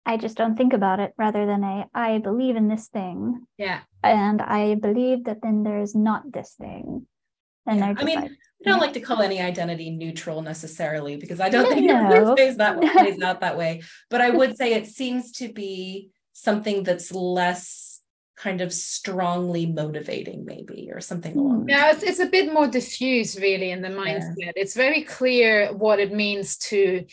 [0.07, 3.47] I just don't think about it rather than a I believe in this thing.
[3.59, 3.81] Yeah.
[4.03, 7.07] And I believe that then there's not this thing.
[7.67, 7.95] And Yeah.
[7.97, 8.81] I mean, like, I don't Yeah.
[8.81, 12.05] like to call any identity neutral necessarily because I don't think it no.
[12.05, 13.83] always plays that plays out that way.
[14.09, 18.01] But I would say it seems to be something that's less
[18.37, 21.63] kind of strongly motivating, maybe, or something along.
[21.63, 21.69] Hmm.
[21.69, 24.53] Yeah, it's, it's a bit more diffuse, really, in the mindset.
[24.57, 27.05] It's very clear what it means to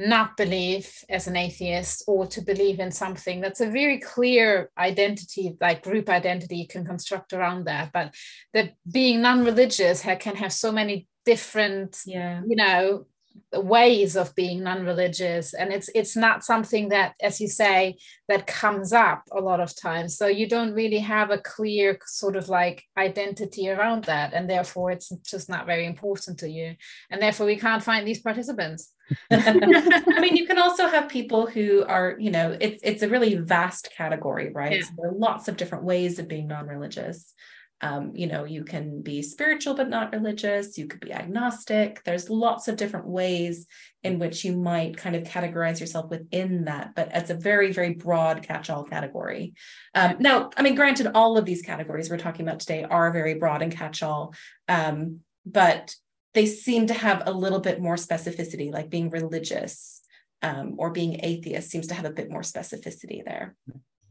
[0.00, 3.40] not believe as an atheist or to believe in something.
[3.40, 7.92] That's a very clear identity, like group identity, you can construct around that.
[7.92, 8.14] But
[8.54, 12.40] the being non-religious can have so many different Yeah.
[12.46, 13.06] you know
[13.52, 17.96] ways of being non-religious and it's it's not something that as you say
[18.28, 22.36] that comes up a lot of times so you don't really have a clear sort
[22.36, 26.74] of like identity around that and therefore it's just not very important to you
[27.10, 28.92] and therefore we can't find these participants
[29.30, 33.36] I mean, you can also have people who are, you know, it's it's a really
[33.36, 34.78] vast category, right?
[34.78, 34.82] Yeah.
[34.82, 37.34] So there are lots of different ways of being non-religious.
[37.82, 40.76] Um, you know, you can be spiritual but not religious.
[40.76, 42.04] You could be agnostic.
[42.04, 43.66] There's lots of different ways
[44.02, 47.94] in which you might kind of categorize yourself within that, but it's a very, very
[47.94, 49.54] broad catch-all category.
[49.94, 53.34] Um, now, I mean, granted, all of these categories we're talking about today are very
[53.34, 54.34] broad and catch-all,
[54.68, 55.94] um, but
[56.34, 60.00] they seem to have a little bit more specificity, like being religious
[60.42, 63.56] um, or being atheist seems to have a bit more specificity there.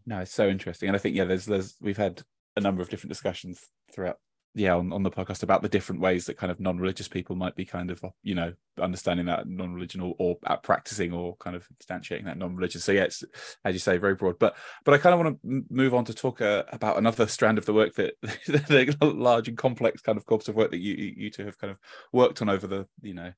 [0.06, 2.22] No, it's so interesting, and I think yeah, there's there's we've had
[2.56, 3.62] a number of different discussions
[3.94, 4.18] throughout
[4.56, 7.56] yeah on, on the podcast about the different ways that kind of non-religious people might
[7.56, 12.26] be kind of you know understanding that non-religion or, or practicing or kind of instantiating
[12.26, 13.24] that non-religious so yeah it's
[13.66, 14.40] as you say very broad.
[14.40, 17.58] But but i kind of want to move on to talk uh, about another strand
[17.58, 18.16] of the work that
[18.48, 21.72] the large and complex kind of corpus of work that you you two have kind
[21.72, 21.78] of
[22.12, 23.32] worked on over the you know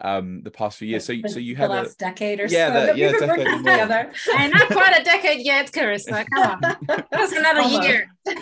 [0.00, 2.68] um the past few years so so you the have a last decade or Yeah,
[2.68, 4.12] so that- that yeah, we've been working together.
[4.38, 7.88] and not quite a decade yet carissa come on that's another Almost.
[7.88, 8.08] year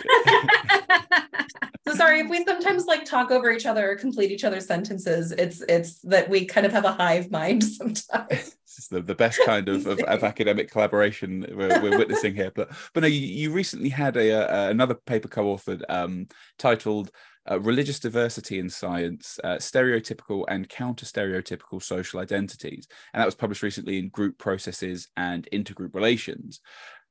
[1.87, 5.31] So sorry if we sometimes like talk over each other or complete each other's sentences.
[5.31, 8.27] It's it's that we kind of have a hive mind sometimes.
[8.29, 12.51] this is the, the best kind of, of, of academic collaboration we're, we're witnessing here.
[12.53, 17.09] But but no, you, you recently had a, uh another paper co-authored um, titled
[17.49, 23.63] uh, "Religious Diversity in Science: uh, Stereotypical and Counter-Stereotypical Social Identities," and that was published
[23.63, 26.61] recently in Group Processes and Intergroup Relations.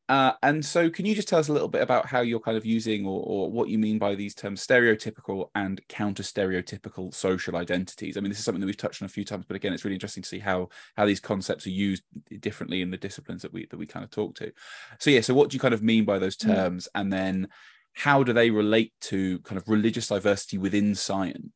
[0.08, 2.56] Uh, and so, can you just tell us a little bit about how you're kind
[2.56, 7.56] of using or, or what you mean by these terms stereotypical and counter stereotypical social
[7.56, 8.16] identities?
[8.16, 9.84] I mean, this is something that we've touched on a few times, but again, it's
[9.84, 12.04] really interesting to see how how these concepts are used
[12.38, 14.52] differently in the disciplines that we that we kind of talk to.
[15.00, 16.46] So, yeah, so what do you kind of mean by those Mm.
[16.54, 17.48] terms, and then
[17.96, 21.50] how do they relate to kind of religious diversity within science?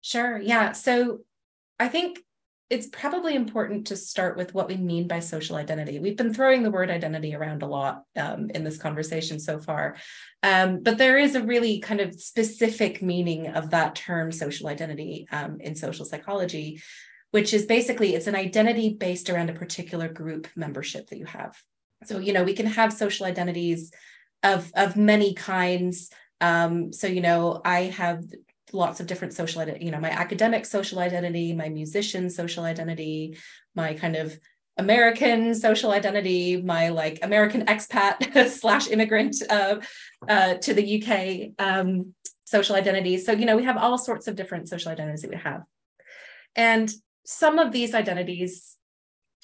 [0.00, 0.38] Sure.
[0.38, 0.72] Yeah.
[0.72, 1.20] So
[1.78, 2.20] I think
[2.70, 5.98] it's probably important to start with what we mean by social identity.
[5.98, 9.96] We've been throwing the word identity around a lot um, in this conversation so far,
[10.42, 15.26] um, but there is a really kind of specific meaning of that term social identity
[15.30, 16.82] um, in social psychology,
[17.30, 21.56] which is basically it's an identity based around a particular group membership that you have.
[22.04, 23.92] So you know we can have social identities
[24.42, 26.10] of of many kinds.
[26.40, 28.24] Um, so you know I have
[28.72, 33.38] lots of different social identity, you know, my academic social identity, my musician social identity,
[33.74, 34.38] my kind of
[34.76, 39.76] American social identity, my like American expat slash immigrant uh,
[40.28, 43.18] uh, to the UK um, social identity.
[43.18, 45.62] So, you know, we have all sorts of different social identities that we have.
[46.54, 46.90] And
[47.26, 48.77] some of these identities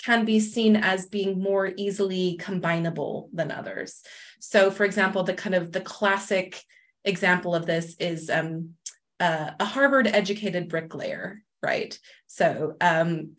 [0.02, 4.02] can be seen as being more easily combinable than others.
[4.40, 6.62] So, for example, the kind of the classic
[7.04, 8.74] example of this is um,
[9.20, 11.98] uh, a Harvard educated bricklayer, right?
[12.26, 13.37] So um,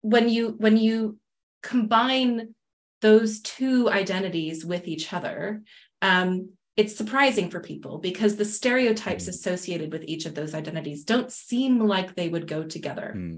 [0.00, 1.18] when you when you
[1.62, 2.54] combine
[3.00, 5.62] those two identities with each other,
[6.00, 11.30] um, it's surprising for people because the stereotypes associated with each of those identities don't
[11.30, 13.12] seem like they would go together.
[13.14, 13.36] Hmm.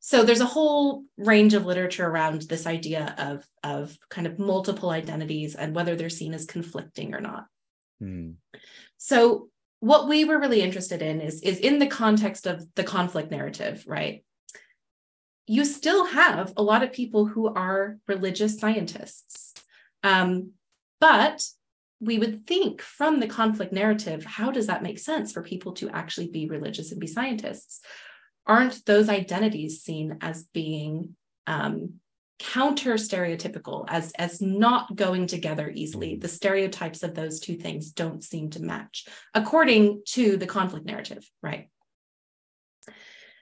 [0.00, 4.90] So there's a whole range of literature around this idea of, of kind of multiple
[4.90, 7.44] identities and whether they're seen as conflicting or not.
[8.00, 8.32] Hmm.
[8.96, 13.30] So what we were really interested in is, is in the context of the conflict
[13.30, 14.24] narrative, right?
[15.46, 19.52] You still have a lot of people who are religious scientists.
[20.02, 20.52] Um,
[20.98, 21.46] but
[22.00, 25.90] we would think from the conflict narrative, how does that make sense for people to
[25.90, 27.80] actually be religious and be scientists?
[28.46, 31.16] Aren't those identities seen as being
[31.46, 31.94] um,
[32.38, 36.16] counter stereotypical as as not going together easily?
[36.16, 41.28] The stereotypes of those two things don't seem to match according to the conflict narrative
[41.42, 41.68] right?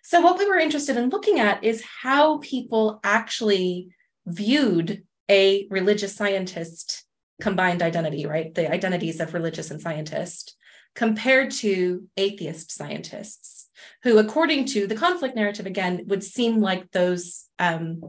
[0.02, 3.90] So what we were interested in looking at is how people actually
[4.26, 7.04] viewed a religious scientist
[7.40, 8.54] combined identity right?
[8.54, 10.56] The identities of religious and scientist
[10.94, 13.57] compared to atheist scientists
[14.02, 18.00] who according to the conflict narrative again would seem like those um,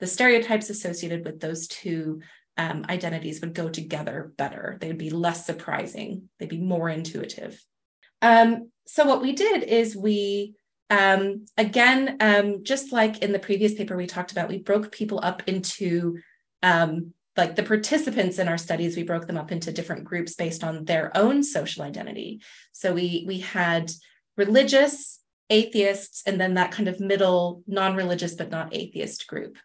[0.00, 2.20] the stereotypes associated with those two
[2.58, 4.78] um, identities would go together better.
[4.80, 7.62] They would be less surprising, they'd be more intuitive.
[8.22, 10.54] Um, so, what we did is we,
[10.90, 15.20] um, again, um, just like in the previous paper we talked about, we broke people
[15.22, 16.18] up into
[16.62, 20.64] um, like the participants in our studies, we broke them up into different groups based
[20.64, 22.40] on their own social identity.
[22.72, 23.90] So, we, we had
[24.36, 25.20] religious,
[25.50, 29.56] atheists, and then that kind of middle non religious but not atheist group.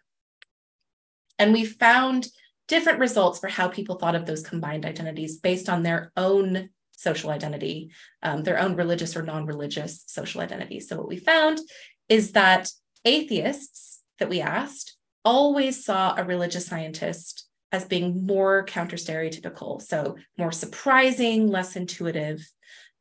[1.38, 2.28] And we found
[2.68, 7.30] different results for how people thought of those combined identities based on their own social
[7.30, 7.90] identity,
[8.22, 10.80] um, their own religious or non religious social identity.
[10.80, 11.60] So, what we found
[12.08, 12.70] is that
[13.04, 20.16] atheists that we asked always saw a religious scientist as being more counter stereotypical, so
[20.36, 22.46] more surprising, less intuitive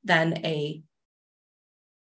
[0.03, 0.81] than a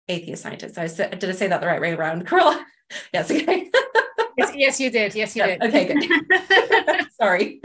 [0.10, 0.78] atheist scientist.
[0.78, 2.66] I said, did I say that the right way around, Carola?
[3.14, 3.70] yes, okay
[4.38, 5.16] yes, yes, you did.
[5.16, 5.60] Yes, you yes.
[5.60, 5.68] did.
[5.68, 7.08] Okay, good.
[7.20, 7.62] Sorry.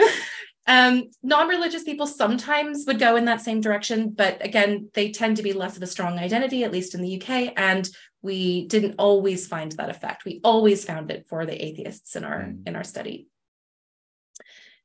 [0.67, 5.43] Um, non-religious people sometimes would go in that same direction, but again, they tend to
[5.43, 7.53] be less of a strong identity, at least in the UK.
[7.57, 7.89] And
[8.23, 10.25] we didn't always find that effect.
[10.25, 12.67] We always found it for the atheists in our mm.
[12.67, 13.29] in our study.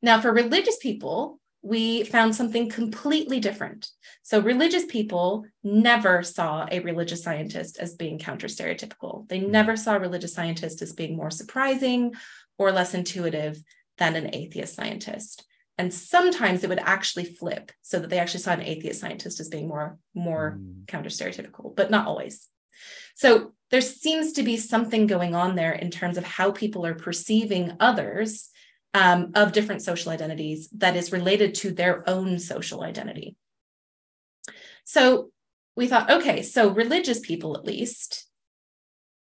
[0.01, 3.89] Now, for religious people, we found something completely different.
[4.23, 9.27] So, religious people never saw a religious scientist as being counter stereotypical.
[9.27, 9.51] They hmm.
[9.51, 12.13] never saw a religious scientist as being more surprising
[12.57, 13.61] or less intuitive
[13.97, 15.45] than an atheist scientist.
[15.77, 19.49] And sometimes it would actually flip so that they actually saw an atheist scientist as
[19.49, 20.87] being more, more mm.
[20.87, 22.47] counter stereotypical, but not always.
[23.15, 26.95] So, there seems to be something going on there in terms of how people are
[26.95, 28.51] perceiving others
[28.97, 33.35] um, of different social identities that is related to their own social identity.
[34.85, 35.29] So
[35.75, 38.25] we thought, okay, so religious people at least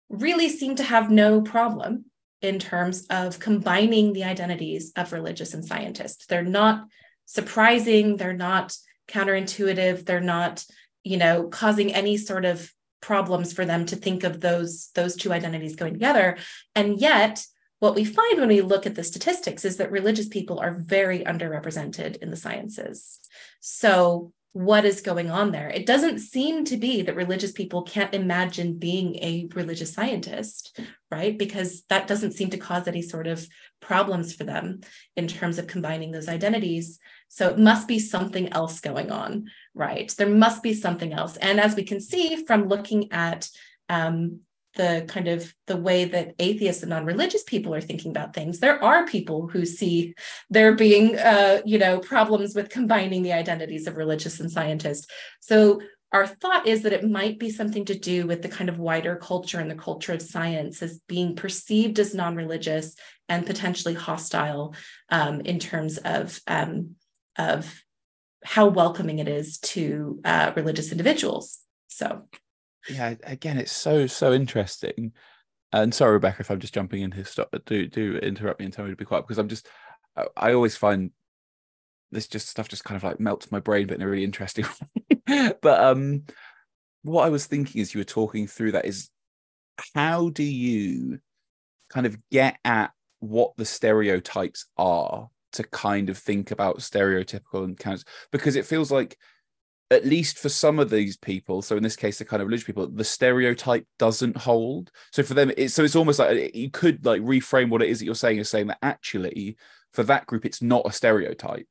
[0.09, 2.07] really seem to have no problem
[2.41, 6.25] in terms of combining the identities of religious and scientists.
[6.25, 6.87] They're not
[7.27, 8.75] surprising, they're not
[9.07, 10.65] counterintuitive, they're not,
[11.05, 15.31] you know, causing any sort of problems for them to think of those those two
[15.31, 16.39] identities going together.
[16.75, 17.45] And yet
[17.81, 21.21] what we find when we look at the statistics is that religious people are very
[21.21, 23.21] underrepresented in the sciences.
[23.61, 25.69] So, what is going on there?
[25.69, 31.39] It doesn't seem to be that religious people can't imagine being a religious scientist, right?
[31.39, 33.47] Because that doesn't seem to cause any sort of
[33.81, 34.81] problems for them
[35.17, 36.99] in terms of combining those identities.
[37.29, 40.13] So, it must be something else going on, right?
[40.19, 41.37] There must be something else.
[41.37, 43.49] And as we can see from looking at
[43.89, 44.41] um,
[44.79, 48.83] the kind of the way that atheists and non-religious people are thinking about things there
[48.83, 50.15] are people who see
[50.49, 55.11] there being uh, you know problems with combining the identities of religious and scientist.
[55.41, 55.81] So
[56.13, 59.17] our thought is that it might be something to do with the kind of wider
[59.17, 62.97] culture and the culture of science as being perceived as non-religious
[63.29, 64.75] and potentially hostile
[65.11, 66.95] um, in terms of um,
[67.37, 67.85] of
[68.45, 71.59] how welcoming it is to uh, religious individuals.
[71.89, 72.23] So
[72.89, 75.13] yeah, again, it's so so interesting.
[75.73, 77.55] And sorry, Rebecca, if I'm just jumping in here, stop.
[77.67, 79.69] Do do interrupt me and tell me to be quiet because I'm just.
[80.37, 81.13] I, always find
[82.11, 84.65] this just stuff just kind of like melts my brain, but in a really interesting
[85.29, 85.53] way.
[85.63, 86.25] but um,
[87.03, 89.11] what I was thinking as you were talking through that is,
[89.95, 91.21] how do you
[91.89, 98.05] kind of get at what the stereotypes are to kind of think about stereotypical encounters
[98.33, 99.17] because it feels like
[99.91, 102.67] at least for some of these people, so in this case, the kind of religious
[102.67, 104.91] people, the stereotype doesn't hold.
[105.13, 107.99] So for them, it's so it's almost like you could like reframe what it is
[107.99, 109.57] that you're saying is saying that actually
[109.93, 111.67] for that group, it's not a stereotype.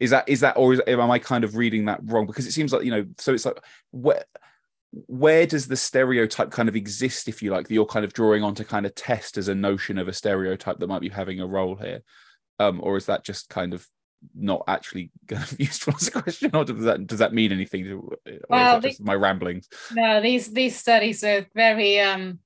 [0.00, 2.26] Is that is that or is, am I kind of reading that wrong?
[2.26, 3.60] Because it seems like you know, so it's like
[3.92, 4.24] where
[5.06, 8.42] where does the stereotype kind of exist, if you like, that you're kind of drawing
[8.42, 11.38] on to kind of test as a notion of a stereotype that might be having
[11.38, 12.02] a role here,
[12.58, 13.86] um, or is that just kind of
[14.34, 17.52] not actually going to be useful as a question, or does that does that mean
[17.52, 17.84] anything?
[17.84, 18.12] To,
[18.48, 19.68] well, the, my ramblings.
[19.92, 22.38] No, these these studies are very um,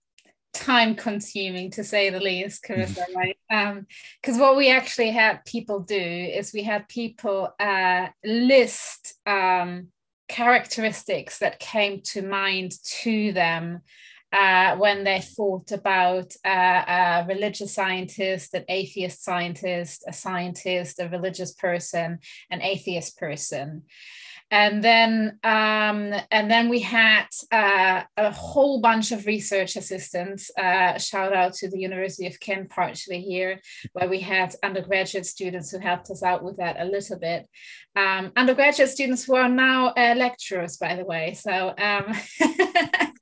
[0.55, 3.05] time consuming to say the least, Carissa.
[3.15, 3.37] right?
[3.49, 9.89] Because um, what we actually had people do is we had people uh, list um,
[10.29, 12.73] characteristics that came to mind
[13.03, 13.81] to them
[14.35, 21.09] uh, when they thought about uh, a religious scientist, an atheist scientist, a scientist, a
[21.09, 22.19] religious person,
[22.51, 23.85] an atheist person
[24.51, 30.51] and then um, and then we had uh, a whole bunch of research assistants.
[30.57, 33.61] Uh, shout out to the University of Kent partially here,
[33.95, 37.49] where we had undergraduate students who helped us out with that a little bit.
[37.97, 41.35] Um, undergraduate students who are now uh, lecturers, by the way.
[41.35, 41.75] So.
[41.77, 42.15] Um,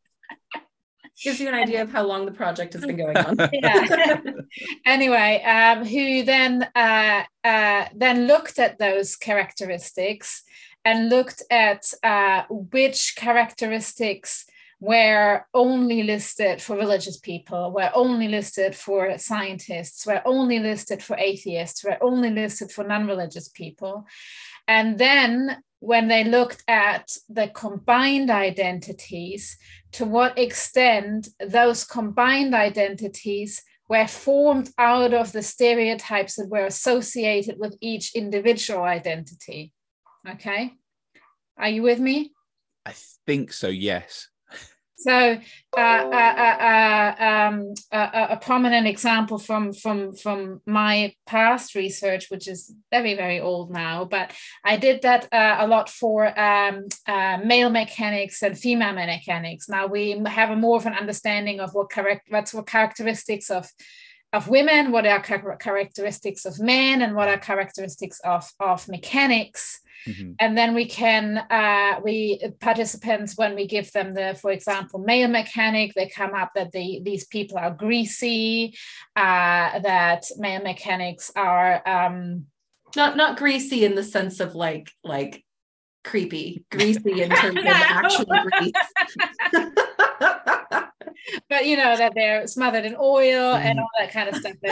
[1.23, 3.37] gives you an idea of how long the project has been going on.
[3.53, 4.21] yeah.
[4.87, 10.43] anyway, um, who then uh, uh, then looked at those characteristics
[10.85, 14.47] and looked at uh, which characteristics
[14.81, 21.17] were only listed for religious people, were only listed for scientists, were only listed for
[21.19, 24.05] atheists, were only listed for non religious people.
[24.67, 29.57] And then when they looked at the combined identities,
[29.93, 37.59] to what extent those combined identities were formed out of the stereotypes that were associated
[37.59, 39.73] with each individual identity.
[40.29, 40.73] Okay.
[41.59, 42.33] Are you with me?
[42.87, 42.95] I
[43.27, 44.29] think so, yes.
[45.03, 45.39] So,
[45.77, 52.47] uh, uh, uh, uh um, a, prominent example from from from my past research, which
[52.47, 54.33] is very very old now, but
[54.65, 59.69] I did that uh, a lot for um, uh, male mechanics and female mechanics.
[59.69, 63.69] Now we have a more of an understanding of what correct what's what characteristics of
[64.33, 69.81] of women, what are characteristics of men, and what are characteristics of of mechanics.
[70.07, 70.33] Mm-hmm.
[70.41, 75.29] And then we can, uh, we participants, when we give them the, for example, male
[75.29, 78.77] mechanic, they come up that the, these people are greasy,
[79.15, 81.87] uh, that male mechanics are.
[81.87, 82.47] Um,
[82.97, 85.45] not not greasy in the sense of like like
[86.05, 88.73] creepy, greasy in terms of actual grease.
[91.49, 94.57] but you know that they're smothered in oil and all that kind of stuff.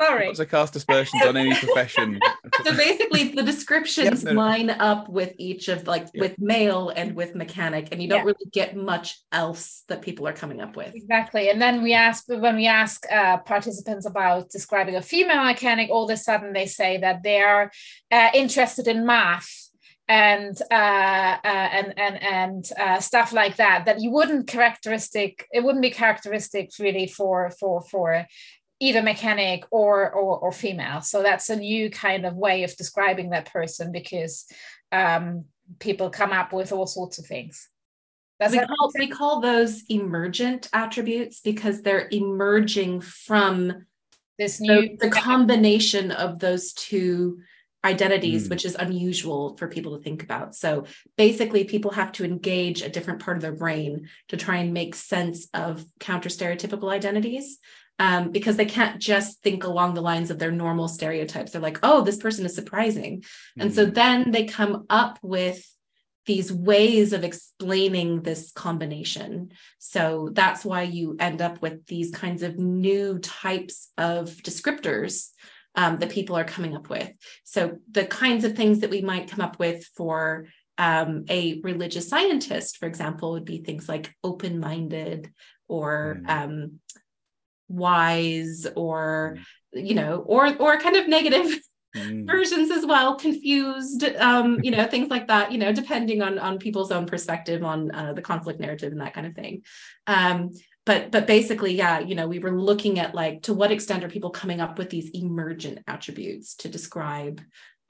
[0.00, 0.28] Sorry.
[0.28, 2.20] Not to cast aspersions on any profession.
[2.64, 4.40] so basically, the descriptions no, no.
[4.40, 6.22] line up with each of like yeah.
[6.22, 8.24] with male and with mechanic, and you don't yeah.
[8.24, 10.94] really get much else that people are coming up with.
[10.94, 11.50] Exactly.
[11.50, 16.04] And then we ask when we ask uh, participants about describing a female mechanic, all
[16.04, 17.70] of a sudden they say that they are
[18.10, 19.69] uh, interested in math
[20.10, 25.62] and uh, uh, and and and uh, stuff like that that you wouldn't characteristic it
[25.62, 28.26] wouldn't be characteristic really for for for
[28.80, 31.02] either mechanic or, or, or female.
[31.02, 34.46] So that's a new kind of way of describing that person because
[34.90, 35.44] um,
[35.78, 37.68] people come up with all sorts of things.
[38.40, 43.84] we call, we call those emergent attributes because they're emerging from
[44.38, 47.40] this new the, the combination of those two
[47.84, 48.50] identities, mm.
[48.50, 50.54] which is unusual for people to think about.
[50.54, 50.84] So
[51.16, 54.94] basically, people have to engage a different part of their brain to try and make
[54.94, 57.58] sense of counter stereotypical identities
[57.98, 61.52] um, because they can't just think along the lines of their normal stereotypes.
[61.52, 63.20] They're like, oh, this person is surprising.
[63.20, 63.60] Mm-hmm.
[63.60, 63.94] And so mm.
[63.94, 65.66] then they come up with
[66.26, 69.50] these ways of explaining this combination.
[69.78, 75.30] So that's why you end up with these kinds of new types of descriptors
[75.74, 77.10] um, that people are coming up with.
[77.44, 80.46] So the kinds of things that we might come up with for
[80.78, 85.30] um, a religious scientist, for example, would be things like open minded
[85.68, 86.30] or mm.
[86.30, 86.80] um,
[87.70, 89.38] wise or
[89.74, 89.86] mm.
[89.86, 91.60] you know or or kind of negative
[91.96, 92.26] mm.
[92.26, 96.58] versions as well confused um you know things like that you know depending on on
[96.58, 99.62] people's own perspective on uh, the conflict narrative and that kind of thing
[100.08, 100.50] um
[100.86, 104.08] but but basically yeah you know we were looking at like to what extent are
[104.08, 107.40] people coming up with these emergent attributes to describe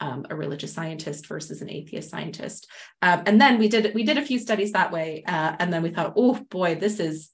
[0.00, 2.68] um, a religious scientist versus an atheist scientist
[3.02, 5.82] um, and then we did we did a few studies that way uh, and then
[5.82, 7.30] we thought oh boy this is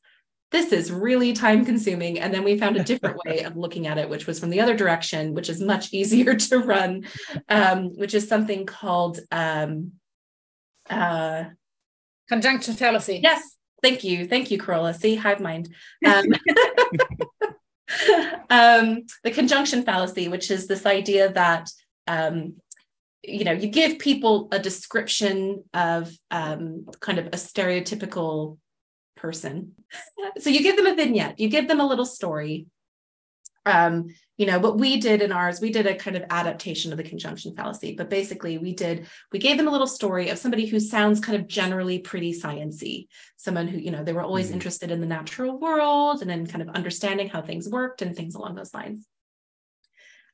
[0.53, 2.19] this is really time consuming.
[2.19, 4.61] And then we found a different way of looking at it, which was from the
[4.61, 7.07] other direction, which is much easier to run,
[7.49, 9.93] um, which is something called um,
[10.89, 11.45] uh,
[12.29, 13.21] conjunction fallacy.
[13.23, 13.56] Yes.
[13.83, 14.27] Thank you.
[14.27, 14.95] Thank you, Carola.
[14.95, 15.75] See, hive mind.
[16.05, 16.27] Um,
[18.51, 21.71] um, the conjunction fallacy, which is this idea that
[22.07, 22.55] um,
[23.23, 28.59] you know you give people a description of um, kind of a stereotypical
[29.17, 29.73] person.
[30.39, 32.67] So you give them a vignette, you give them a little story.
[34.37, 37.05] You know, what we did in ours, we did a kind of adaptation of the
[37.05, 40.79] conjunction fallacy, but basically we did, we gave them a little story of somebody who
[40.79, 43.07] sounds kind of generally pretty sciency,
[43.37, 44.55] someone who, you know, they were always mm-hmm.
[44.55, 48.35] interested in the natural world and in kind of understanding how things worked and things
[48.35, 49.07] along those lines.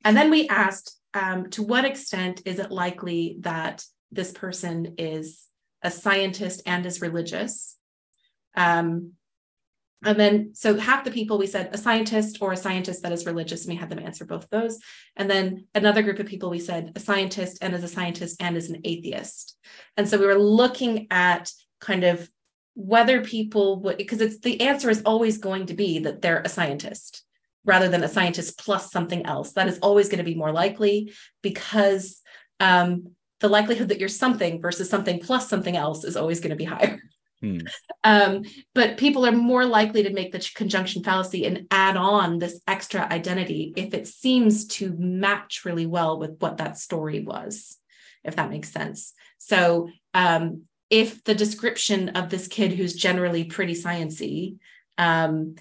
[0.05, 5.47] And then we asked, um, to what extent is it likely that this person is
[5.83, 7.77] a scientist and is religious?
[8.57, 9.13] Um,
[10.05, 13.27] and then, so half the people we said a scientist or a scientist that is
[13.27, 14.79] religious, and we had them answer both those.
[15.17, 18.57] And then another group of people we said a scientist and as a scientist and
[18.57, 19.57] as an atheist.
[19.97, 21.51] And so we were looking at
[21.81, 22.29] kind of
[22.75, 26.49] whether people would, because it's the answer is always going to be that they're a
[26.49, 27.25] scientist
[27.65, 29.53] rather than a scientist plus something else.
[29.53, 32.21] That is always going to be more likely because
[32.59, 36.57] um, the likelihood that you're something versus something plus something else is always going to
[36.57, 37.01] be higher.
[37.43, 37.59] Hmm.
[38.05, 42.61] Um, but people are more likely to make the conjunction fallacy and add on this
[42.69, 47.79] extra identity if it seems to match really well with what that story was,
[48.23, 49.13] if that makes sense.
[49.39, 54.59] So um, if the description of this kid who's generally pretty sciency
[54.97, 55.57] um,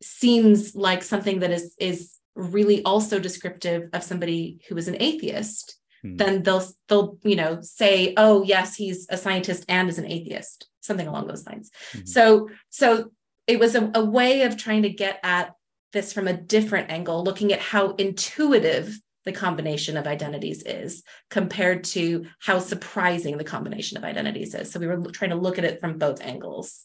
[0.00, 5.79] seems like something that is is really also descriptive of somebody who is an atheist,
[6.02, 6.16] hmm.
[6.16, 10.70] then they'll they'll you know say, oh yes, he's a scientist and is an atheist
[10.80, 11.70] something along those lines.
[11.92, 12.06] Mm-hmm.
[12.06, 13.10] So, so
[13.46, 15.54] it was a, a way of trying to get at
[15.92, 21.84] this from a different angle, looking at how intuitive the combination of identities is compared
[21.84, 24.70] to how surprising the combination of identities is.
[24.70, 26.84] So we were trying to look at it from both angles.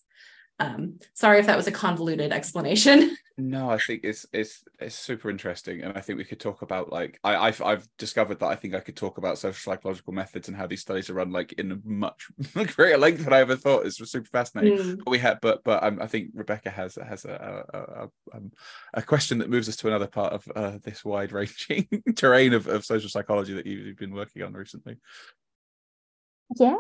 [0.60, 3.16] Um, sorry if that was a convoluted explanation.
[3.38, 6.90] No, I think it's it's it's super interesting, and I think we could talk about
[6.94, 10.48] like I, I've I've discovered that I think I could talk about social psychological methods
[10.48, 13.58] and how these studies are run like in a much greater length than I ever
[13.58, 13.86] thought.
[13.86, 14.78] It's super fascinating.
[14.78, 14.98] Mm.
[15.00, 18.54] But we had, but but um, I think Rebecca has has a a, a, um,
[18.94, 22.68] a, question that moves us to another part of uh, this wide ranging terrain of,
[22.68, 24.96] of social psychology that you've been working on recently.
[26.58, 26.78] Yeah,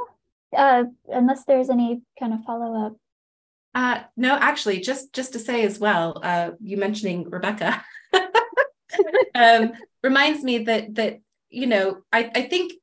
[0.55, 2.95] uh, unless there's any kind of follow up
[3.75, 7.83] uh, no, actually, just just to say as well, uh, you mentioning Rebecca
[9.35, 11.19] um, reminds me that that
[11.49, 12.73] you know I, I think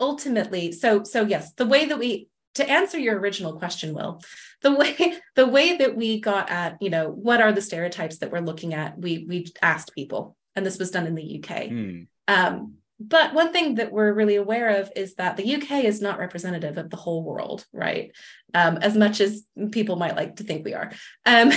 [0.00, 4.20] ultimately so so yes the way that we to answer your original question will
[4.62, 8.32] the way the way that we got at you know what are the stereotypes that
[8.32, 12.06] we're looking at we we asked people and this was done in the uk mm.
[12.26, 16.18] um, but one thing that we're really aware of is that the UK is not
[16.18, 18.12] representative of the whole world, right?
[18.54, 20.92] Um, as much as people might like to think we are.
[21.26, 21.52] Um,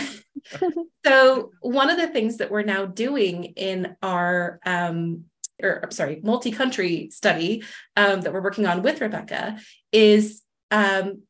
[1.05, 5.25] so, one of the things that we're now doing in our um,
[5.61, 7.63] or I'm sorry, multi-country study
[7.95, 9.57] um, that we're working on with Rebecca
[9.91, 11.23] is um,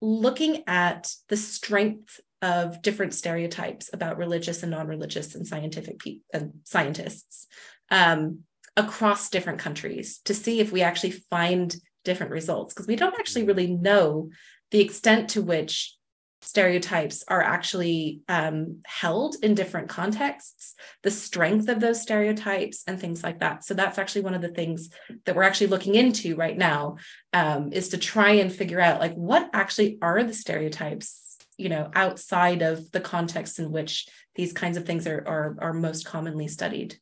[0.00, 6.52] looking at the strength of different stereotypes about religious and non-religious and scientific pe- and
[6.64, 7.46] scientists.
[7.90, 8.40] Um,
[8.76, 13.44] across different countries to see if we actually find different results because we don't actually
[13.44, 14.30] really know
[14.70, 15.98] the extent to which
[16.40, 23.24] stereotypes are actually um, held in different contexts, the strength of those stereotypes, and things
[23.24, 23.64] like that.
[23.64, 24.88] So that's actually one of the things
[25.24, 26.96] that we're actually looking into right now
[27.32, 31.90] um, is to try and figure out like what actually are the stereotypes, you know,
[31.94, 36.46] outside of the context in which these kinds of things are are, are most commonly
[36.46, 36.98] studied.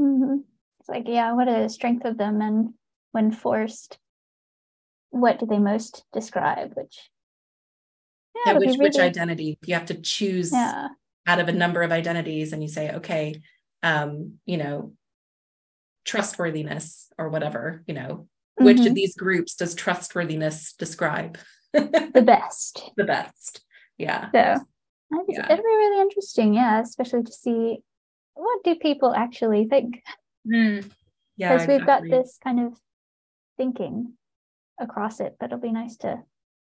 [0.00, 0.47] Mm-hmm
[0.88, 2.40] like, yeah, what are the strength of them?
[2.40, 2.74] And
[3.12, 3.98] when forced,
[5.10, 6.72] what do they most describe?
[6.74, 7.10] Which,
[8.34, 8.78] yeah, yeah which, really...
[8.78, 9.58] which identity?
[9.64, 10.88] You have to choose yeah.
[11.26, 13.40] out of a number of identities and you say, okay,
[13.82, 14.92] um, you know,
[16.04, 18.26] trustworthiness or whatever, you know,
[18.58, 18.64] mm-hmm.
[18.64, 18.94] which of mm-hmm.
[18.94, 21.38] these groups does trustworthiness describe?
[21.72, 22.90] the best.
[22.96, 23.62] The best.
[23.98, 24.30] Yeah.
[24.30, 24.38] So
[25.28, 25.46] yeah.
[25.46, 27.78] it'd be really interesting, yeah, especially to see
[28.34, 30.02] what do people actually think
[30.48, 30.90] Mm.
[31.36, 32.74] Yeah, because we've got this kind of
[33.56, 34.14] thinking
[34.80, 36.22] across it, but it'll be nice to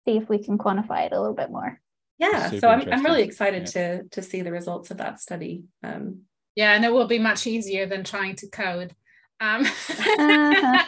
[0.06, 1.80] see if we can quantify it a little bit more.
[2.18, 3.98] Yeah, Super so I'm I'm really excited yeah.
[3.98, 5.64] to to see the results of that study.
[5.84, 6.22] Um,
[6.56, 8.94] yeah, and it will be much easier than trying to code.
[9.40, 10.84] Um, uh-huh.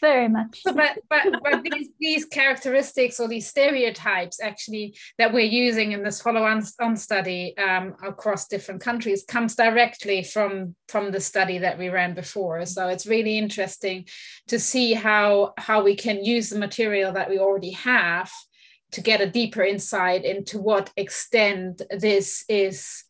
[0.00, 0.62] very much.
[0.64, 6.20] But but but these these characteristics or these stereotypes actually that we're using in this
[6.20, 11.88] follow-on on study um, across different countries comes directly from from the study that we
[11.88, 12.64] ran before.
[12.66, 14.06] So it's really interesting
[14.48, 18.30] to see how how we can use the material that we already have
[18.92, 23.04] to get a deeper insight into what extent this is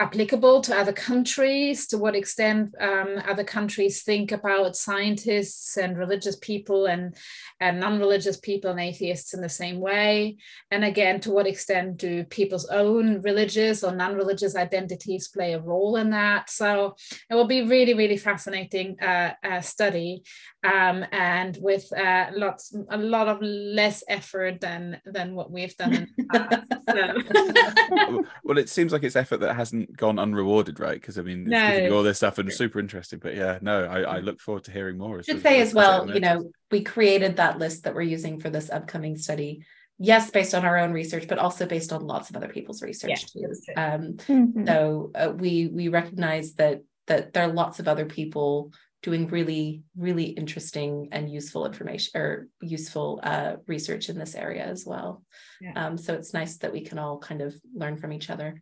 [0.00, 6.36] applicable to other countries, to what extent um, other countries think about scientists and religious
[6.36, 7.14] people and,
[7.60, 10.36] and non religious people and atheists in the same way.
[10.70, 15.60] And again, to what extent do people's own religious or non religious identities play a
[15.60, 16.50] role in that?
[16.50, 16.96] So
[17.30, 20.24] it will be really, really fascinating uh, uh, study
[20.64, 25.94] um, and with uh, lots, a lot of less effort than, than what we've done
[25.94, 26.72] in the past.
[26.90, 28.24] So.
[28.44, 31.00] well, it seems like it's effort that hasn't gone unrewarded, right?
[31.00, 31.66] Because I mean, it's no.
[31.66, 33.18] giving you all this stuff and super interesting.
[33.18, 35.18] But yeah, no, I, I look forward to hearing more.
[35.18, 38.50] I should say as well, you know, we created that list that we're using for
[38.50, 39.64] this upcoming study
[39.98, 43.10] yes, based on our own research, but also based on lots of other people's research
[43.10, 43.46] Yeah, too.
[43.46, 43.74] that's true.
[43.76, 44.66] Um, Mhm.
[44.66, 48.72] so uh, we we recognize that that there are lots of other people
[49.04, 54.84] doing really really interesting and useful information or useful uh, research in this area as
[54.84, 55.22] well.
[55.60, 55.72] Yeah.
[55.76, 58.60] Um, so it's nice that we can all kind of learn from each other.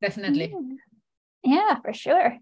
[0.00, 0.54] Definitely.
[0.54, 0.76] Yeah.
[1.42, 2.36] Yeah, for sure.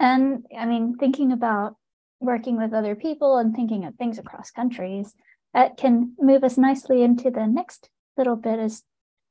[0.00, 1.76] And I mean, thinking about
[2.20, 5.14] working with other people and thinking of things across countries,
[5.54, 8.82] that can move us nicely into the next little bit is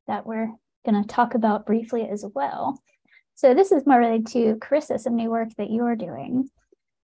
[0.07, 0.51] that we're
[0.86, 2.79] going to talk about briefly as well.
[3.36, 6.49] So this is more related to Carissa, some new work that you're doing.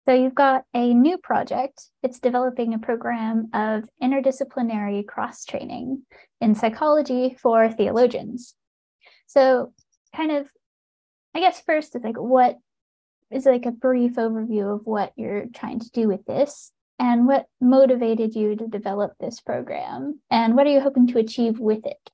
[0.06, 1.82] So you've got a new project.
[2.02, 6.02] It's developing a program of interdisciplinary cross training
[6.40, 8.54] in psychology for theologians.
[9.26, 9.72] So
[10.14, 10.46] kind of
[11.34, 12.56] I guess first is like what
[13.30, 17.46] is like a brief overview of what you're trying to do with this and what
[17.60, 22.10] motivated you to develop this program and what are you hoping to achieve with it?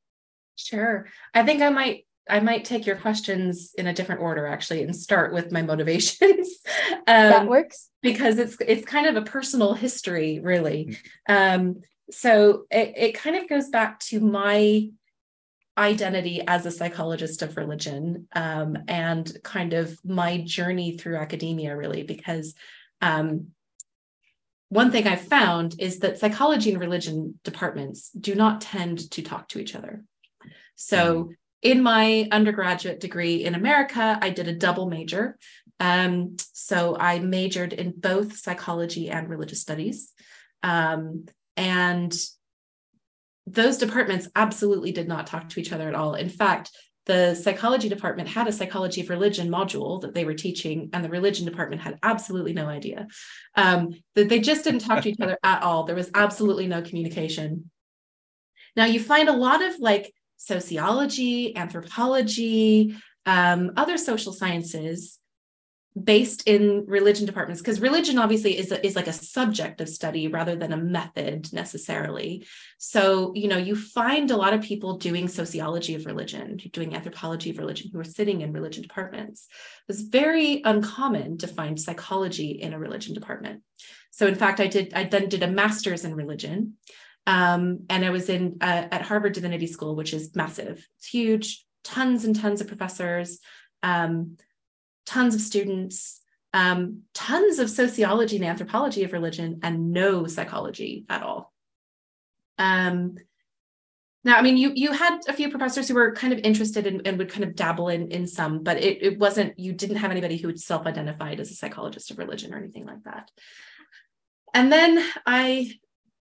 [0.56, 1.06] Sure.
[1.34, 4.94] I think I might I might take your questions in a different order actually and
[4.94, 6.58] start with my motivations.
[7.06, 7.88] that um, works.
[8.00, 10.98] because it's it's kind of a personal history really.
[11.28, 14.90] Um, so it, it kind of goes back to my
[15.76, 22.02] identity as a psychologist of religion um, and kind of my journey through academia really
[22.02, 22.54] because
[23.00, 23.48] um,
[24.68, 29.48] one thing I've found is that psychology and religion departments do not tend to talk
[29.48, 30.02] to each other.
[30.76, 31.30] So,
[31.62, 35.38] in my undergraduate degree in America, I did a double major.
[35.80, 40.12] Um, so, I majored in both psychology and religious studies.
[40.62, 42.14] Um, and
[43.46, 46.14] those departments absolutely did not talk to each other at all.
[46.14, 46.70] In fact,
[47.06, 51.08] the psychology department had a psychology of religion module that they were teaching, and the
[51.08, 53.08] religion department had absolutely no idea.
[53.56, 55.82] Um, that they just didn't talk to each other at all.
[55.84, 57.70] There was absolutely no communication.
[58.76, 60.14] Now, you find a lot of like
[60.44, 65.18] sociology, anthropology, um, other social sciences
[66.02, 70.26] based in religion departments because religion obviously is, a, is like a subject of study
[70.26, 72.46] rather than a method necessarily.
[72.78, 77.50] So you know you find a lot of people doing sociology of religion doing anthropology
[77.50, 79.48] of religion who are sitting in religion departments.
[79.86, 83.62] It's very uncommon to find psychology in a religion department.
[84.10, 86.78] So in fact i did i then did a master's in religion
[87.26, 91.64] um, and i was in uh, at harvard divinity school which is massive it's huge
[91.84, 93.38] tons and tons of professors
[93.82, 94.36] um,
[95.06, 96.20] tons of students,
[96.54, 101.52] um, tons of sociology and anthropology of religion, and no psychology at all.
[102.58, 103.16] Um,
[104.24, 107.02] now, I mean, you you had a few professors who were kind of interested in,
[107.04, 109.58] and would kind of dabble in in some, but it, it wasn't.
[109.58, 113.30] You didn't have anybody who self-identified as a psychologist of religion or anything like that.
[114.54, 115.72] And then I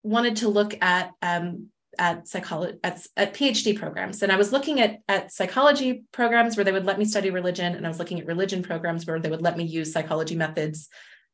[0.02, 4.22] wanted to look at um, at psychology at, at phd programs.
[4.22, 7.74] And i was looking at at psychology programs where they would let me study religion
[7.74, 10.88] and i was looking at religion programs where they would let me use psychology methods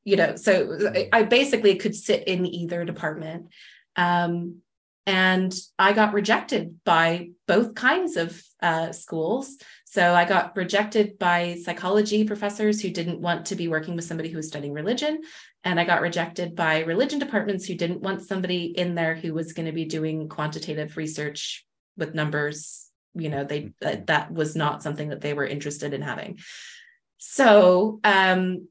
[0.06, 0.36] you know.
[0.36, 0.78] So
[1.12, 3.48] i basically could sit in either department.
[3.96, 4.62] Um,
[5.08, 9.56] and i got rejected by both kinds of uh, schools
[9.96, 14.28] so i got rejected by psychology professors who didn't want to be working with somebody
[14.28, 15.22] who was studying religion
[15.66, 19.52] and I got rejected by religion departments who didn't want somebody in there who was
[19.52, 21.66] going to be doing quantitative research
[21.96, 22.88] with numbers.
[23.14, 26.38] You know, they that, that was not something that they were interested in having.
[27.18, 28.68] So um,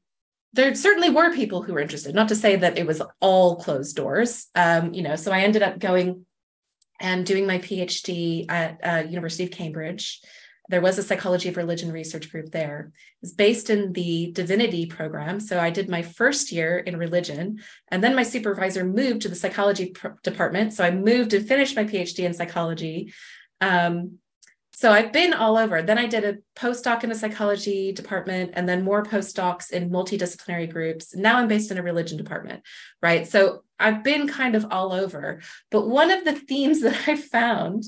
[0.54, 2.14] there certainly were people who were interested.
[2.14, 4.46] Not to say that it was all closed doors.
[4.54, 6.24] Um, you know, so I ended up going
[6.98, 10.22] and doing my PhD at uh, University of Cambridge
[10.68, 12.92] there was a psychology of religion research group there.
[13.22, 15.40] It's based in the divinity program.
[15.40, 19.34] So I did my first year in religion, and then my supervisor moved to the
[19.34, 20.72] psychology pr- department.
[20.72, 23.12] So I moved and finished my PhD in psychology.
[23.60, 24.18] Um,
[24.72, 25.80] so I've been all over.
[25.80, 30.70] Then I did a postdoc in the psychology department, and then more postdocs in multidisciplinary
[30.70, 31.14] groups.
[31.14, 32.62] Now I'm based in a religion department,
[33.00, 33.26] right?
[33.26, 35.40] So I've been kind of all over.
[35.70, 37.84] But one of the themes that I found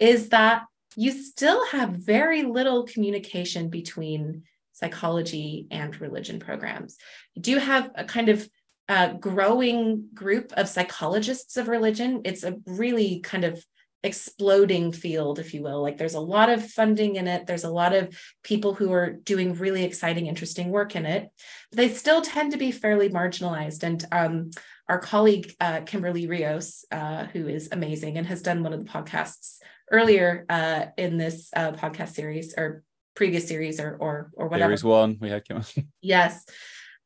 [0.00, 0.62] is that
[0.96, 6.96] you still have very little communication between psychology and religion programs.
[7.34, 8.48] You do have a kind of
[8.88, 12.22] uh, growing group of psychologists of religion.
[12.24, 13.64] It's a really kind of
[14.04, 15.80] exploding field, if you will.
[15.80, 19.12] Like there's a lot of funding in it, there's a lot of people who are
[19.12, 21.30] doing really exciting, interesting work in it.
[21.70, 23.84] But they still tend to be fairly marginalized.
[23.84, 24.50] And um,
[24.92, 28.90] our colleague, uh, Kimberly Rios, uh, who is amazing and has done one of the
[28.90, 29.56] podcasts
[29.90, 32.84] earlier uh, in this uh, podcast series or
[33.16, 34.76] previous series or or or whatever.
[34.76, 35.62] Series one, we had Kim.
[36.02, 36.44] yes,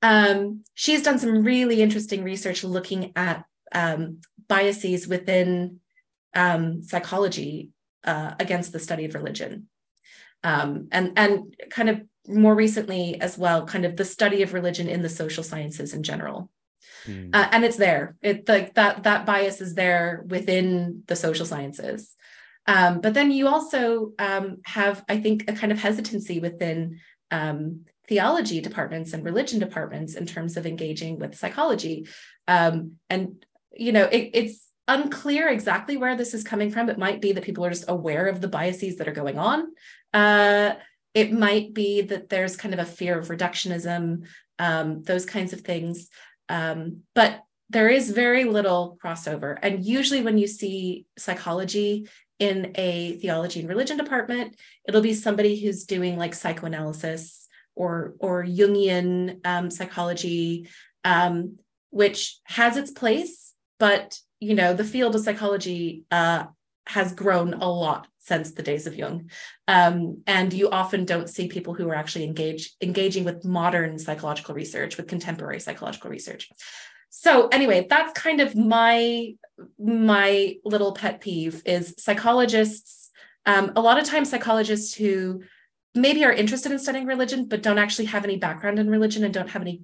[0.02, 5.78] um, she's done some really interesting research looking at um, biases within
[6.34, 7.70] um, psychology
[8.02, 9.68] uh, against the study of religion.
[10.42, 14.88] Um, and, and kind of more recently as well, kind of the study of religion
[14.88, 16.50] in the social sciences in general.
[17.06, 17.30] Mm.
[17.32, 18.16] Uh, and it's there.
[18.22, 22.14] It like that that bias is there within the social sciences.
[22.66, 26.98] Um, but then you also um, have, I think, a kind of hesitancy within
[27.30, 32.08] um, theology departments and religion departments in terms of engaging with psychology.
[32.48, 36.88] Um, and you know, it, it's unclear exactly where this is coming from.
[36.88, 39.68] It might be that people are just aware of the biases that are going on.
[40.12, 40.74] Uh,
[41.14, 44.26] it might be that there's kind of a fear of reductionism,
[44.58, 46.08] um, those kinds of things.
[46.48, 49.58] Um, but there is very little crossover.
[49.62, 55.58] And usually, when you see psychology in a theology and religion department, it'll be somebody
[55.58, 60.68] who's doing like psychoanalysis or or Jungian um, psychology,
[61.04, 61.58] um,
[61.90, 66.44] which has its place, but you know the field of psychology uh,
[66.86, 69.30] has grown a lot since the days of Jung,
[69.68, 74.54] um, and you often don't see people who are actually engaged engaging with modern psychological
[74.54, 76.50] research, with contemporary psychological research.
[77.10, 79.34] So anyway, that's kind of my
[79.78, 83.10] my little pet peeve is psychologists.
[83.46, 85.42] Um, a lot of times, psychologists who
[85.96, 89.32] maybe are interested in studying religion but don't actually have any background in religion and
[89.32, 89.80] don't have any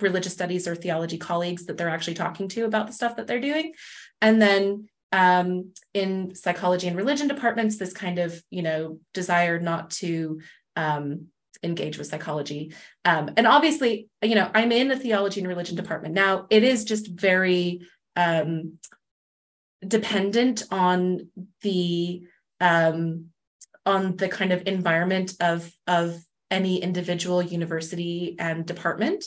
[0.00, 3.40] religious studies or theology colleagues that they're actually talking to about the stuff that they're
[3.40, 3.72] doing
[4.22, 9.90] and then um, in psychology and religion departments this kind of you know desire not
[9.90, 10.40] to
[10.76, 11.26] um,
[11.62, 12.72] engage with psychology
[13.04, 16.84] um, and obviously you know i'm in the theology and religion department now it is
[16.84, 17.82] just very
[18.16, 18.78] um,
[19.86, 21.28] dependent on
[21.62, 22.22] the
[22.60, 23.26] um,
[23.86, 29.24] on the kind of environment of of any individual university and department.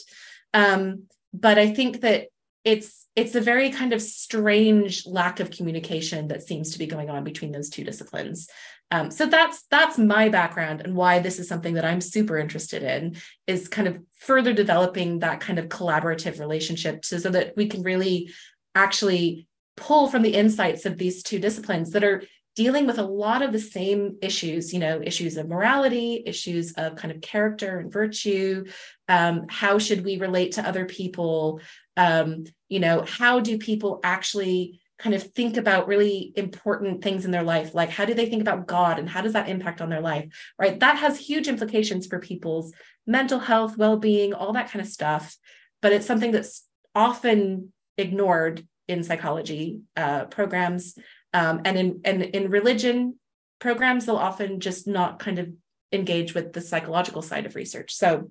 [0.52, 2.28] Um, but I think that
[2.64, 7.10] it's it's a very kind of strange lack of communication that seems to be going
[7.10, 8.48] on between those two disciplines.
[8.90, 12.82] Um, so that's that's my background and why this is something that I'm super interested
[12.82, 17.66] in is kind of further developing that kind of collaborative relationship so, so that we
[17.66, 18.32] can really
[18.74, 19.46] actually
[19.76, 22.22] pull from the insights of these two disciplines that are
[22.54, 26.94] dealing with a lot of the same issues, you know, issues of morality, issues of
[26.96, 28.64] kind of character and virtue.
[29.08, 31.60] Um, how should we relate to other people?
[31.96, 37.32] Um, you know, how do people actually kind of think about really important things in
[37.32, 37.74] their life?
[37.74, 40.26] Like, how do they think about God and how does that impact on their life?
[40.58, 40.78] Right.
[40.78, 42.72] That has huge implications for people's
[43.06, 45.36] mental health, well being, all that kind of stuff.
[45.82, 50.96] But it's something that's often ignored in psychology uh, programs
[51.34, 53.18] um, and in and in religion
[53.58, 55.48] programs they'll often just not kind of
[55.92, 57.94] engage with the psychological side of research.
[57.94, 58.30] So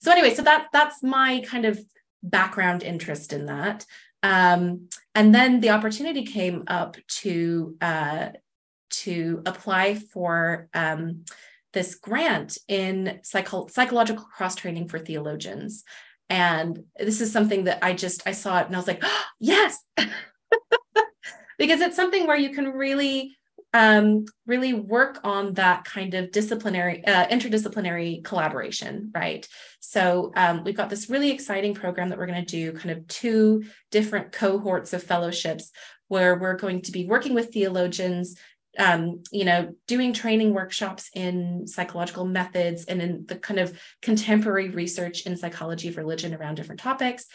[0.00, 1.78] so anyway so that that's my kind of
[2.22, 3.84] background interest in that.
[4.22, 8.28] Um, and then the opportunity came up to uh,
[8.90, 11.24] to apply for um,
[11.72, 15.84] this grant in psycho- psychological cross training for theologians.
[16.30, 19.24] And this is something that i just i saw it and i was like oh,
[19.40, 19.78] yes
[21.58, 23.36] because it's something where you can really
[23.74, 29.46] um, really work on that kind of disciplinary, uh, interdisciplinary collaboration, right?
[29.80, 33.06] So um, we've got this really exciting program that we're going to do, kind of
[33.08, 35.70] two different cohorts of fellowships
[36.08, 38.36] where we're going to be working with theologians,
[38.78, 44.70] um, you know, doing training workshops in psychological methods and in the kind of contemporary
[44.70, 47.26] research in psychology of religion around different topics,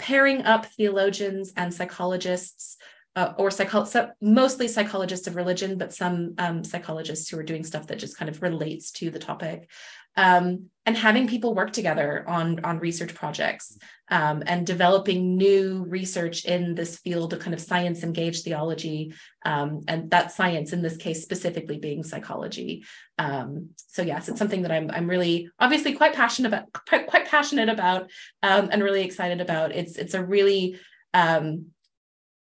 [0.00, 2.76] pairing up theologians and psychologists
[3.16, 7.86] uh, or psycho- mostly psychologists of religion, but some um, psychologists who are doing stuff
[7.86, 9.70] that just kind of relates to the topic,
[10.16, 13.78] um, and having people work together on on research projects
[14.10, 19.14] um, and developing new research in this field of kind of science engaged theology,
[19.46, 22.84] um, and that science in this case specifically being psychology.
[23.18, 27.26] Um, so yes, it's something that I'm I'm really obviously quite passionate about, quite, quite
[27.26, 28.10] passionate about,
[28.42, 29.72] um, and really excited about.
[29.72, 30.78] It's it's a really
[31.14, 31.72] um,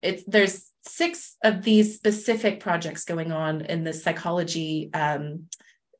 [0.05, 5.47] it's there's six of these specific projects going on in the psychology um,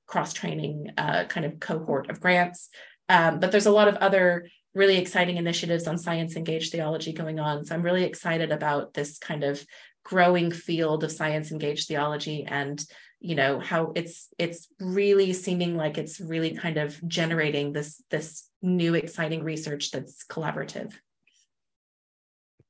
[0.06, 2.70] cross training uh, kind of cohort of grants.
[3.10, 7.40] Um, but there's a lot of other really exciting initiatives on science engaged theology going
[7.40, 7.66] on.
[7.66, 9.66] So I'm really excited about this kind of
[10.04, 12.86] growing field of science engaged theology and
[13.20, 18.48] you know how it's it's really seeming like it's really kind of generating this this
[18.62, 20.94] new exciting research that's collaborative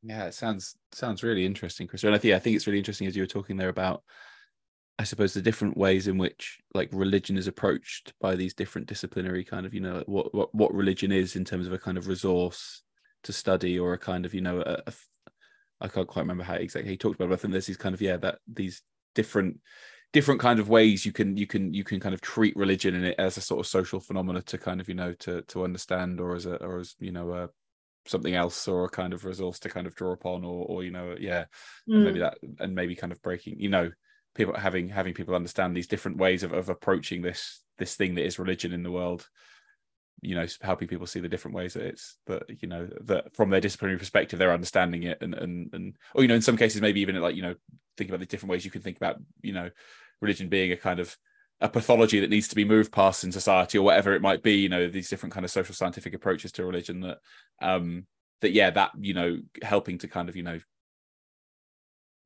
[0.06, 2.06] yeah, it sounds sounds really interesting, Carissa.
[2.06, 4.04] And I think I think it's really interesting as you were talking there about,
[5.00, 9.44] I suppose, the different ways in which like religion is approached by these different disciplinary
[9.44, 12.08] kind of you know what what what religion is in terms of a kind of
[12.08, 12.84] resource
[13.24, 14.94] to study or a kind of you know a
[15.82, 17.26] I can't quite remember how exactly he talked about.
[17.26, 18.84] It, but I think there's these kind of yeah that these
[19.16, 19.60] different
[20.14, 23.04] different kind of ways you can you can you can kind of treat religion in
[23.04, 26.22] it as a sort of social phenomena to kind of you know to to understand
[26.22, 27.50] or as a or as you know a
[28.08, 30.92] something else or a kind of resource to kind of draw upon or or you
[30.92, 31.46] know yeah
[31.90, 32.04] mm.
[32.04, 33.92] maybe that and maybe kind of breaking you know
[34.36, 38.26] people having having people understand these different ways of, of approaching this this thing that
[38.26, 39.28] is religion in the world
[40.22, 43.50] you know helping people see the different ways that it's that you know that from
[43.50, 46.82] their disciplinary perspective they're understanding it and and and or you know in some cases
[46.82, 47.56] maybe even like you know
[47.98, 49.70] think about the different ways you can think about you know
[50.22, 51.16] religion being a kind of
[51.62, 54.56] a pathology that needs to be moved past in society or whatever it might be
[54.56, 57.18] you know these different kind of social scientific approaches to religion that
[57.62, 58.06] um
[58.42, 60.60] that yeah that you know helping to kind of you know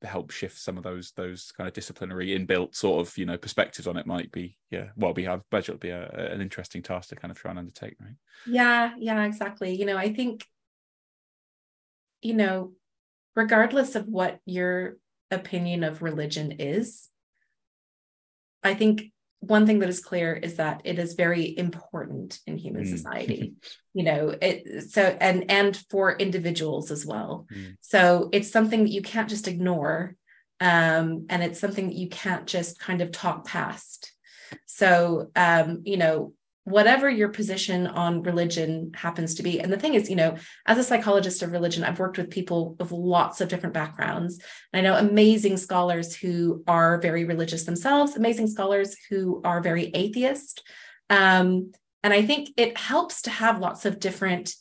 [0.02, 3.86] help shift some of those those kind of disciplinary inbuilt sort of you know perspectives
[3.86, 7.10] on it might be yeah well be i bet it'll be a, an interesting task
[7.10, 8.14] to kind of try and undertake right?
[8.46, 9.74] Yeah yeah exactly.
[9.78, 10.46] You know i think
[12.22, 12.72] you know
[13.36, 14.96] regardless of what your
[15.30, 17.08] opinion of religion is
[18.64, 22.84] i think one thing that is clear is that it is very important in human
[22.84, 22.88] mm.
[22.88, 23.54] society
[23.94, 27.74] you know it so and and for individuals as well mm.
[27.80, 30.14] so it's something that you can't just ignore
[30.62, 34.12] um, and it's something that you can't just kind of talk past
[34.66, 36.34] so um, you know
[36.70, 39.60] whatever your position on religion happens to be.
[39.60, 42.76] And the thing is, you know, as a psychologist of religion, I've worked with people
[42.80, 44.40] of lots of different backgrounds.
[44.72, 50.62] I know amazing scholars who are very religious themselves, amazing scholars who are very atheist.
[51.10, 54.54] Um, and I think it helps to have lots of different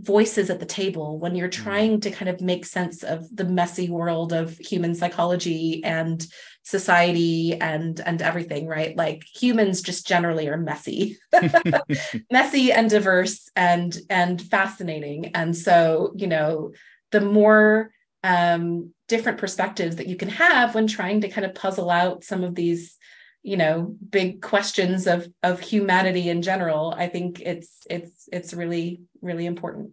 [0.00, 1.64] voices at the table when you're mm.
[1.64, 6.26] trying to kind of make sense of the messy world of human psychology and
[6.62, 8.96] society and and everything right?
[8.96, 11.16] Like humans just generally are messy.
[12.30, 15.32] Messy and diverse and and fascinating.
[15.34, 16.72] And so you know
[17.10, 17.90] the more
[18.24, 22.44] um different perspectives that you can have when trying to kind of puzzle out some
[22.44, 22.98] of these
[23.42, 29.00] you know big questions of of humanity in general i think it's it's it's really
[29.22, 29.90] really important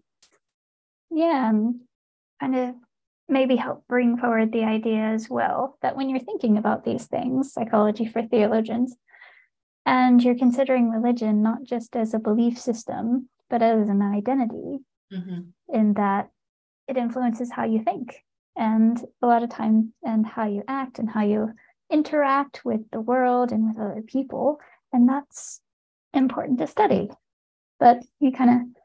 [1.11, 1.81] yeah and
[2.39, 2.75] kind of
[3.27, 7.51] maybe help bring forward the idea as well that when you're thinking about these things
[7.53, 8.95] psychology for theologians
[9.85, 14.79] and you're considering religion not just as a belief system but as an identity
[15.11, 15.41] mm-hmm.
[15.73, 16.29] in that
[16.87, 18.15] it influences how you think
[18.55, 21.53] and a lot of times and how you act and how you
[21.89, 24.59] interact with the world and with other people.
[24.93, 25.61] And that's
[26.13, 27.09] important to study.
[27.79, 28.81] But you kind of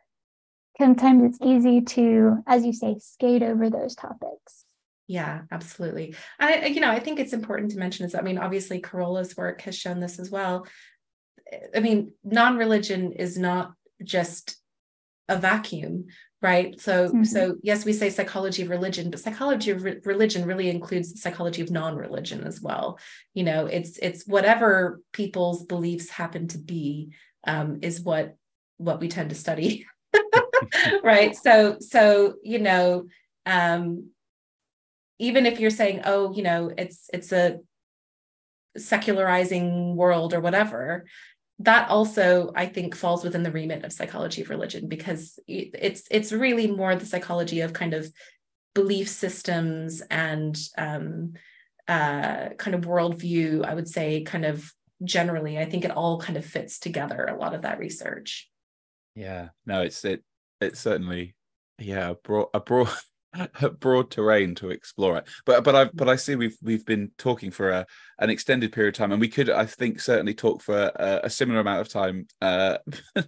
[0.78, 4.64] sometimes it's easy to, as you say, skate over those topics.
[5.06, 6.14] Yeah, absolutely.
[6.38, 9.60] I, you know, I think it's important to mention is, I mean, obviously Carola's work
[9.62, 10.66] has shown this as well.
[11.74, 13.72] I mean, non-religion is not
[14.04, 14.56] just
[15.28, 16.06] a vacuum,
[16.42, 17.24] right so mm-hmm.
[17.24, 21.18] so yes we say psychology of religion but psychology of re- religion really includes the
[21.18, 22.98] psychology of non-religion as well
[23.34, 27.12] you know it's it's whatever people's beliefs happen to be
[27.46, 28.36] um, is what
[28.78, 29.86] what we tend to study
[31.02, 31.34] right.
[31.34, 33.06] So so you know
[33.46, 34.11] um
[35.18, 37.58] even if you're saying oh you know it's it's a
[38.76, 41.04] secularizing world or whatever
[41.58, 46.32] that also i think falls within the remit of psychology of religion because it's it's
[46.32, 48.12] really more the psychology of kind of
[48.74, 51.32] belief systems and um,
[51.88, 55.58] uh, kind of worldview i would say kind of generally.
[55.58, 58.48] I think it all kind of fits together a lot of that research.
[59.14, 59.48] Yeah.
[59.66, 60.22] No it's it
[60.61, 61.34] it's certainly
[61.78, 62.90] yeah a broad a broad
[63.80, 65.28] broad terrain to explore it.
[65.44, 67.86] But but I but I see we've we've been talking for a,
[68.18, 71.30] an extended period of time, and we could I think certainly talk for a, a
[71.30, 72.78] similar amount of time, uh,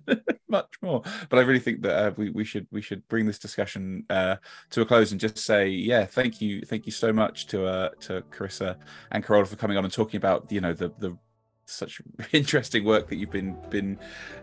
[0.48, 1.02] much more.
[1.28, 4.36] But I really think that uh, we we should we should bring this discussion uh,
[4.70, 7.90] to a close and just say yeah, thank you thank you so much to uh,
[8.00, 8.76] to Carissa
[9.10, 11.16] and Carola for coming on and talking about you know the the
[11.64, 12.02] such
[12.32, 13.98] interesting work that you've been been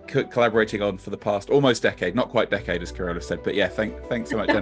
[0.08, 3.56] co- collaborating on for the past almost decade, not quite decade as Carola said, but
[3.56, 4.48] yeah, thank thanks so much.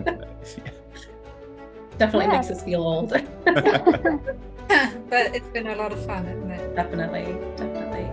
[1.97, 2.31] Definitely yeah.
[2.31, 3.09] makes us feel old.
[3.45, 6.75] but it's been a lot of fun, isn't it?
[6.75, 8.07] Definitely, definitely.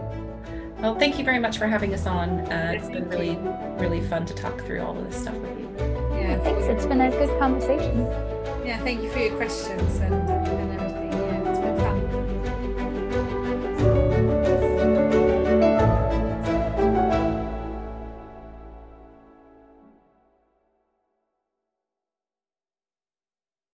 [0.81, 2.41] Well, thank you very much for having us on.
[2.41, 3.37] Uh, it's been really,
[3.79, 5.69] really fun to talk through all of this stuff with you.
[6.13, 6.65] Yeah, thanks.
[6.67, 8.07] It's been a good conversation.
[8.65, 10.34] Yeah, thank you for your questions and